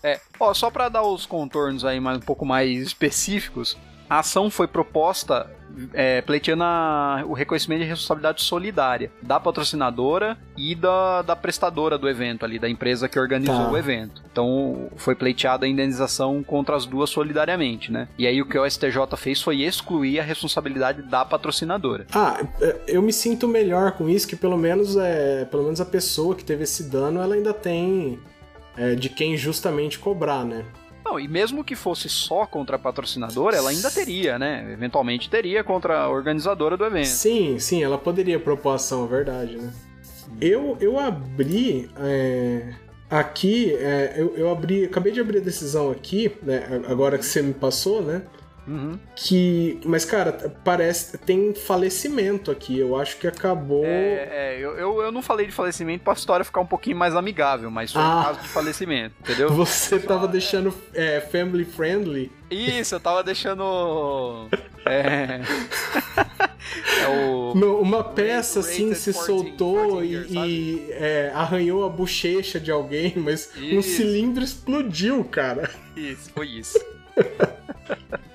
É, 0.02 0.20
ó, 0.40 0.54
só 0.54 0.70
para 0.70 0.90
dar 0.90 1.04
os 1.04 1.26
contornos 1.26 1.84
aí 1.84 2.00
mais, 2.00 2.18
um 2.18 2.22
pouco 2.22 2.46
mais 2.46 2.82
específicos, 2.82 3.78
a 4.10 4.20
ação 4.20 4.50
foi 4.50 4.68
proposta 4.68 5.50
é, 5.94 6.22
pleiteando 6.22 6.64
a, 6.64 7.24
o 7.28 7.34
reconhecimento 7.34 7.82
de 7.82 7.88
responsabilidade 7.88 8.42
solidária 8.42 9.12
da 9.22 9.40
patrocinadora 9.40 10.38
e 10.58 10.74
da, 10.74 11.22
da 11.22 11.36
prestadora 11.36 11.98
do 11.98 12.10
evento 12.10 12.44
ali, 12.44 12.58
da 12.58 12.70
empresa 12.70 13.08
que 13.08 13.20
organizou 13.20 13.56
tá. 13.56 13.72
o 13.72 13.78
evento. 13.78 14.24
Então 14.32 14.90
foi 14.98 15.16
pleiteada 15.16 15.66
a 15.66 15.70
indenização 15.70 16.44
contra 16.44 16.76
as 16.76 16.86
duas 16.86 17.10
solidariamente, 17.10 17.92
né? 17.92 18.08
E 18.18 18.26
aí 18.26 18.42
o 18.42 18.46
que 18.46 18.58
o 18.58 18.70
STJ 18.70 18.98
fez 19.16 19.42
foi 19.42 19.62
excluir 19.62 20.20
a 20.20 20.24
responsabilidade 20.24 21.02
da 21.04 21.24
patrocinadora. 21.24 22.08
Ah, 22.14 22.44
é, 22.62 22.76
eu 22.88 23.02
me 23.02 23.14
sinto 23.14 23.48
melhor 23.48 23.92
com 23.92 24.10
isso, 24.10 24.28
que 24.28 24.36
pelo 24.36 24.58
menos 24.58 24.96
é, 24.98 25.46
pelo 25.46 25.64
menos 25.64 25.82
a 25.82 25.86
pessoa 25.86 26.36
que 26.36 26.44
teve 26.44 26.64
esse 26.64 26.84
dano, 26.84 27.22
ela 27.22 27.36
ainda 27.36 27.54
tem 27.54 28.20
é, 28.76 28.96
de 28.96 29.10
quem 29.10 29.38
justamente 29.38 30.00
cobrar, 30.00 30.44
né? 30.44 30.66
Não, 31.08 31.18
e 31.18 31.28
mesmo 31.28 31.64
que 31.64 31.74
fosse 31.74 32.10
só 32.10 32.46
contra 32.46 32.76
a 32.76 32.80
patrocinadora, 32.80 33.56
ela 33.56 33.70
ainda 33.70 33.90
teria, 33.90 34.38
né? 34.38 34.70
Eventualmente 34.74 35.30
teria 35.30 35.64
contra 35.64 36.02
a 36.02 36.10
organizadora 36.10 36.76
do 36.76 36.84
evento. 36.84 37.08
Sim, 37.08 37.58
sim, 37.60 37.82
ela 37.82 37.98
poderia 37.98 38.38
propor 38.38 38.72
ação, 38.72 39.06
é 39.06 39.08
verdade, 39.08 39.56
né? 39.56 39.72
Eu, 40.42 40.78
eu 40.82 41.00
abri. 41.00 41.90
É, 41.98 42.74
aqui, 43.10 43.74
é, 43.76 44.16
eu, 44.18 44.36
eu 44.36 44.52
abri. 44.52 44.84
Acabei 44.84 45.14
de 45.14 45.22
abrir 45.22 45.38
a 45.38 45.42
decisão 45.42 45.90
aqui, 45.90 46.36
né? 46.44 46.82
Agora 46.90 47.18
que 47.18 47.26
você 47.26 47.42
me 47.42 47.54
passou, 47.54 48.02
né? 48.02 48.24
Uhum. 48.68 49.00
Que. 49.16 49.80
Mas, 49.86 50.04
cara, 50.04 50.34
parece. 50.64 51.18
Tem 51.18 51.54
falecimento 51.54 52.52
aqui. 52.52 52.78
Eu 52.78 52.98
acho 52.98 53.18
que 53.18 53.28
acabou. 53.28 53.86
É, 53.86 54.28
é 54.30 54.58
eu, 54.60 54.78
eu, 54.78 55.02
eu, 55.04 55.12
não 55.12 55.22
falei 55.22 55.46
de 55.46 55.54
falecimento 55.54 56.04
pra 56.04 56.14
história 56.14 56.44
ficar 56.44 56.60
um 56.60 56.66
pouquinho 56.66 56.98
mais 56.98 57.16
amigável, 57.16 57.72
mas 57.72 57.94
foi 57.94 58.02
ah, 58.02 58.20
um 58.20 58.24
caso 58.24 58.42
de 58.42 58.48
falecimento, 58.50 59.16
entendeu? 59.22 59.50
Você 59.56 60.00
tava 60.00 60.28
deixando 60.28 60.74
é, 60.94 61.22
family 61.22 61.64
friendly. 61.64 62.32
Isso, 62.52 62.96
eu 62.96 63.00
tava 63.00 63.24
deixando. 63.24 64.50
É. 64.86 65.42
é 67.04 67.08
o... 67.08 67.54
Uma 67.82 68.04
peça 68.04 68.60
assim 68.60 68.94
se 68.94 69.14
soltou 69.14 70.04
e, 70.04 70.16
e 70.16 70.92
é, 70.92 71.32
arranhou 71.34 71.86
a 71.86 71.90
bochecha 71.90 72.60
de 72.60 72.72
alguém, 72.72 73.14
mas 73.16 73.50
isso. 73.56 73.78
um 73.78 73.82
cilindro 73.82 74.44
explodiu, 74.44 75.24
cara. 75.24 75.70
Isso, 75.96 76.30
foi 76.34 76.48
isso. 76.48 76.80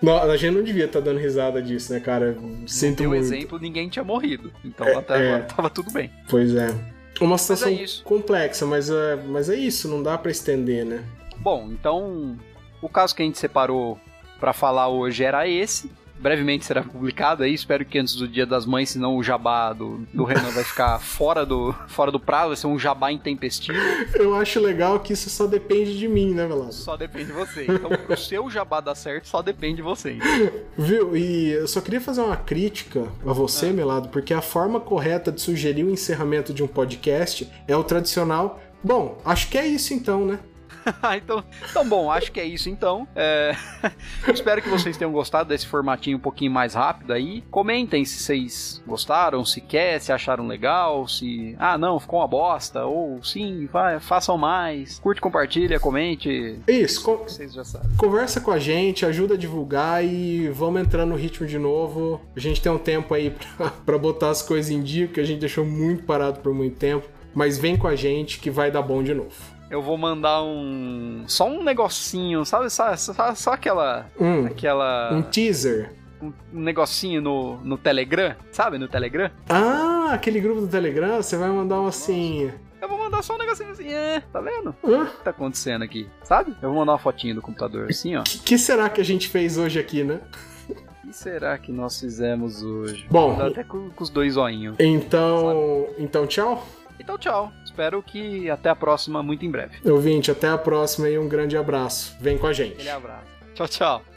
Não, 0.02 0.18
a 0.18 0.36
gente 0.36 0.54
não 0.54 0.64
devia 0.64 0.86
estar 0.86 0.98
tá 0.98 1.04
dando 1.04 1.18
risada 1.18 1.62
disso, 1.62 1.92
né, 1.92 2.00
cara? 2.00 2.36
Sinto 2.66 3.04
muito. 3.04 3.22
exemplo, 3.22 3.58
ninguém 3.58 3.88
tinha 3.88 4.04
morrido. 4.04 4.52
Então 4.64 4.86
é, 4.86 4.96
até 4.96 5.14
é... 5.14 5.28
agora 5.28 5.44
tava 5.44 5.70
tudo 5.70 5.92
bem. 5.92 6.10
Pois 6.28 6.54
é. 6.54 6.74
Uma 7.20 7.38
situação 7.38 7.70
mas 7.70 8.00
é 8.00 8.08
complexa, 8.08 8.66
mas 8.66 8.90
é, 8.90 9.16
mas 9.16 9.48
é 9.48 9.54
isso, 9.54 9.86
não 9.88 10.02
dá 10.02 10.18
para 10.18 10.30
estender, 10.30 10.84
né? 10.84 11.04
Bom, 11.38 11.68
então 11.70 12.36
o 12.80 12.88
caso 12.88 13.14
que 13.14 13.22
a 13.22 13.24
gente 13.24 13.38
separou 13.38 13.98
para 14.40 14.52
falar 14.52 14.88
hoje 14.88 15.22
era 15.22 15.46
esse 15.46 15.88
brevemente 16.22 16.64
será 16.64 16.82
publicado 16.82 17.42
aí. 17.42 17.52
Espero 17.52 17.84
que 17.84 17.98
antes 17.98 18.14
do 18.14 18.28
Dia 18.28 18.46
das 18.46 18.64
Mães, 18.64 18.90
senão 18.90 19.16
o 19.16 19.22
jabá 19.22 19.72
do, 19.72 20.06
do 20.14 20.24
Renan 20.24 20.50
vai 20.50 20.62
ficar 20.62 20.98
fora 21.02 21.44
do, 21.44 21.74
fora 21.88 22.12
do 22.12 22.20
prazo, 22.20 22.48
vai 22.48 22.56
ser 22.56 22.68
um 22.68 22.78
jabá 22.78 23.10
intempestivo. 23.10 23.78
Eu 24.14 24.34
acho 24.34 24.60
legal 24.60 25.00
que 25.00 25.12
isso 25.12 25.28
só 25.28 25.46
depende 25.46 25.98
de 25.98 26.06
mim, 26.06 26.32
né, 26.32 26.46
Velasco? 26.46 26.72
Só 26.72 26.96
depende 26.96 27.26
de 27.26 27.32
você. 27.32 27.66
Então, 27.68 27.90
pro 27.90 28.16
seu 28.16 28.48
jabá 28.48 28.80
dar 28.80 28.94
certo, 28.94 29.26
só 29.26 29.42
depende 29.42 29.76
de 29.76 29.82
você. 29.82 30.16
Viu? 30.78 31.16
E 31.16 31.50
eu 31.50 31.66
só 31.66 31.80
queria 31.80 32.00
fazer 32.00 32.20
uma 32.20 32.36
crítica 32.36 33.08
a 33.26 33.32
você, 33.32 33.66
ah. 33.66 33.72
Melado, 33.72 34.08
porque 34.08 34.32
a 34.32 34.40
forma 34.40 34.78
correta 34.78 35.32
de 35.32 35.40
sugerir 35.40 35.84
o 35.84 35.90
encerramento 35.90 36.54
de 36.54 36.62
um 36.62 36.68
podcast 36.68 37.50
é 37.66 37.76
o 37.76 37.82
tradicional. 37.82 38.60
Bom, 38.84 39.18
acho 39.24 39.48
que 39.48 39.58
é 39.58 39.66
isso 39.66 39.94
então, 39.94 40.24
né? 40.24 40.38
então, 41.16 41.44
então, 41.70 41.88
bom, 41.88 42.10
acho 42.10 42.32
que 42.32 42.40
é 42.40 42.44
isso 42.44 42.68
então. 42.68 43.06
É... 43.14 43.54
Espero 44.32 44.62
que 44.62 44.68
vocês 44.68 44.96
tenham 44.96 45.12
gostado 45.12 45.48
desse 45.48 45.66
formatinho 45.66 46.16
um 46.16 46.20
pouquinho 46.20 46.50
mais 46.50 46.74
rápido 46.74 47.12
aí. 47.12 47.42
Comentem 47.50 48.04
se 48.04 48.18
vocês 48.18 48.82
gostaram, 48.86 49.44
se 49.44 49.60
quer, 49.60 50.00
se 50.00 50.12
acharam 50.12 50.46
legal, 50.46 51.06
se. 51.08 51.54
Ah, 51.58 51.76
não, 51.78 51.98
ficou 51.98 52.20
uma 52.20 52.28
bosta. 52.28 52.84
Ou 52.84 53.22
sim, 53.22 53.68
vai, 53.72 54.00
façam 54.00 54.36
mais. 54.36 54.98
Curte, 54.98 55.20
compartilha, 55.20 55.78
comente. 55.78 56.60
Isso, 56.66 57.02
com... 57.02 57.16
vocês 57.18 57.52
já 57.52 57.64
sabem. 57.64 57.90
Conversa 57.96 58.40
com 58.40 58.50
a 58.50 58.58
gente, 58.58 59.06
ajuda 59.06 59.34
a 59.34 59.38
divulgar 59.38 60.04
e 60.04 60.48
vamos 60.48 60.80
entrar 60.80 61.06
no 61.06 61.16
ritmo 61.16 61.46
de 61.46 61.58
novo. 61.58 62.20
A 62.34 62.40
gente 62.40 62.60
tem 62.60 62.70
um 62.70 62.78
tempo 62.78 63.14
aí 63.14 63.30
pra, 63.56 63.70
pra 63.70 63.98
botar 63.98 64.30
as 64.30 64.42
coisas 64.42 64.70
em 64.70 64.82
dia, 64.82 65.06
que 65.06 65.20
a 65.20 65.24
gente 65.24 65.40
deixou 65.40 65.64
muito 65.64 66.04
parado 66.04 66.40
por 66.40 66.52
muito 66.54 66.76
tempo. 66.76 67.08
Mas 67.34 67.56
vem 67.56 67.76
com 67.76 67.88
a 67.88 67.96
gente 67.96 68.38
que 68.38 68.50
vai 68.50 68.70
dar 68.70 68.82
bom 68.82 69.02
de 69.02 69.14
novo 69.14 69.61
eu 69.72 69.80
vou 69.80 69.96
mandar 69.96 70.42
um. 70.42 71.24
Só 71.26 71.48
um 71.48 71.64
negocinho, 71.64 72.44
sabe? 72.44 72.68
Só, 72.68 72.94
só, 72.94 73.34
só 73.34 73.52
aquela. 73.54 74.06
Hum, 74.20 74.44
aquela. 74.44 75.14
Um 75.14 75.22
teaser. 75.22 75.94
Um, 76.20 76.30
um 76.52 76.60
negocinho 76.60 77.22
no, 77.22 77.56
no 77.64 77.78
Telegram, 77.78 78.36
sabe? 78.52 78.76
No 78.76 78.86
Telegram. 78.86 79.30
Ah, 79.48 80.10
aquele 80.12 80.40
grupo 80.40 80.60
do 80.60 80.68
Telegram, 80.68 81.22
você 81.22 81.38
vai 81.38 81.48
mandar 81.48 81.80
um 81.80 81.86
assim. 81.86 82.52
Eu 82.82 82.86
vou 82.86 82.98
mandar 82.98 83.22
só 83.22 83.34
um 83.34 83.38
negocinho 83.38 83.70
assim, 83.70 83.88
é, 83.88 84.22
tá 84.30 84.42
vendo? 84.42 84.74
O 84.82 85.06
que 85.06 85.24
tá 85.24 85.30
acontecendo 85.30 85.82
aqui? 85.82 86.06
Sabe? 86.22 86.54
Eu 86.60 86.68
vou 86.68 86.80
mandar 86.80 86.92
uma 86.92 86.98
fotinha 86.98 87.34
do 87.34 87.40
computador 87.40 87.88
assim, 87.88 88.14
ó. 88.14 88.20
O 88.20 88.24
que, 88.24 88.38
que 88.40 88.58
será 88.58 88.90
que 88.90 89.00
a 89.00 89.04
gente 89.04 89.28
fez 89.28 89.56
hoje 89.56 89.80
aqui, 89.80 90.04
né? 90.04 90.20
O 90.68 91.06
que 91.06 91.12
será 91.14 91.56
que 91.56 91.72
nós 91.72 91.98
fizemos 91.98 92.62
hoje? 92.62 93.06
Bom, 93.10 93.40
até 93.40 93.64
com, 93.64 93.88
com, 93.88 94.04
os 94.04 94.10
dois 94.10 94.34
zoinhos. 94.34 94.76
Então, 94.78 95.86
sabe? 95.88 96.02
então 96.02 96.26
tchau. 96.26 96.66
Então, 97.00 97.16
tchau. 97.16 97.52
Espero 97.72 98.02
que 98.02 98.50
até 98.50 98.68
a 98.68 98.76
próxima, 98.76 99.22
muito 99.22 99.46
em 99.46 99.50
breve. 99.50 99.78
Ouvinte, 99.90 100.30
até 100.30 100.46
a 100.46 100.58
próxima 100.58 101.08
e 101.08 101.18
um 101.18 101.26
grande 101.26 101.56
abraço. 101.56 102.14
Vem 102.20 102.36
com 102.36 102.46
a 102.46 102.52
gente. 102.52 102.74
Aquele 102.74 102.90
abraço. 102.90 103.24
Tchau, 103.54 103.66
tchau. 103.66 104.11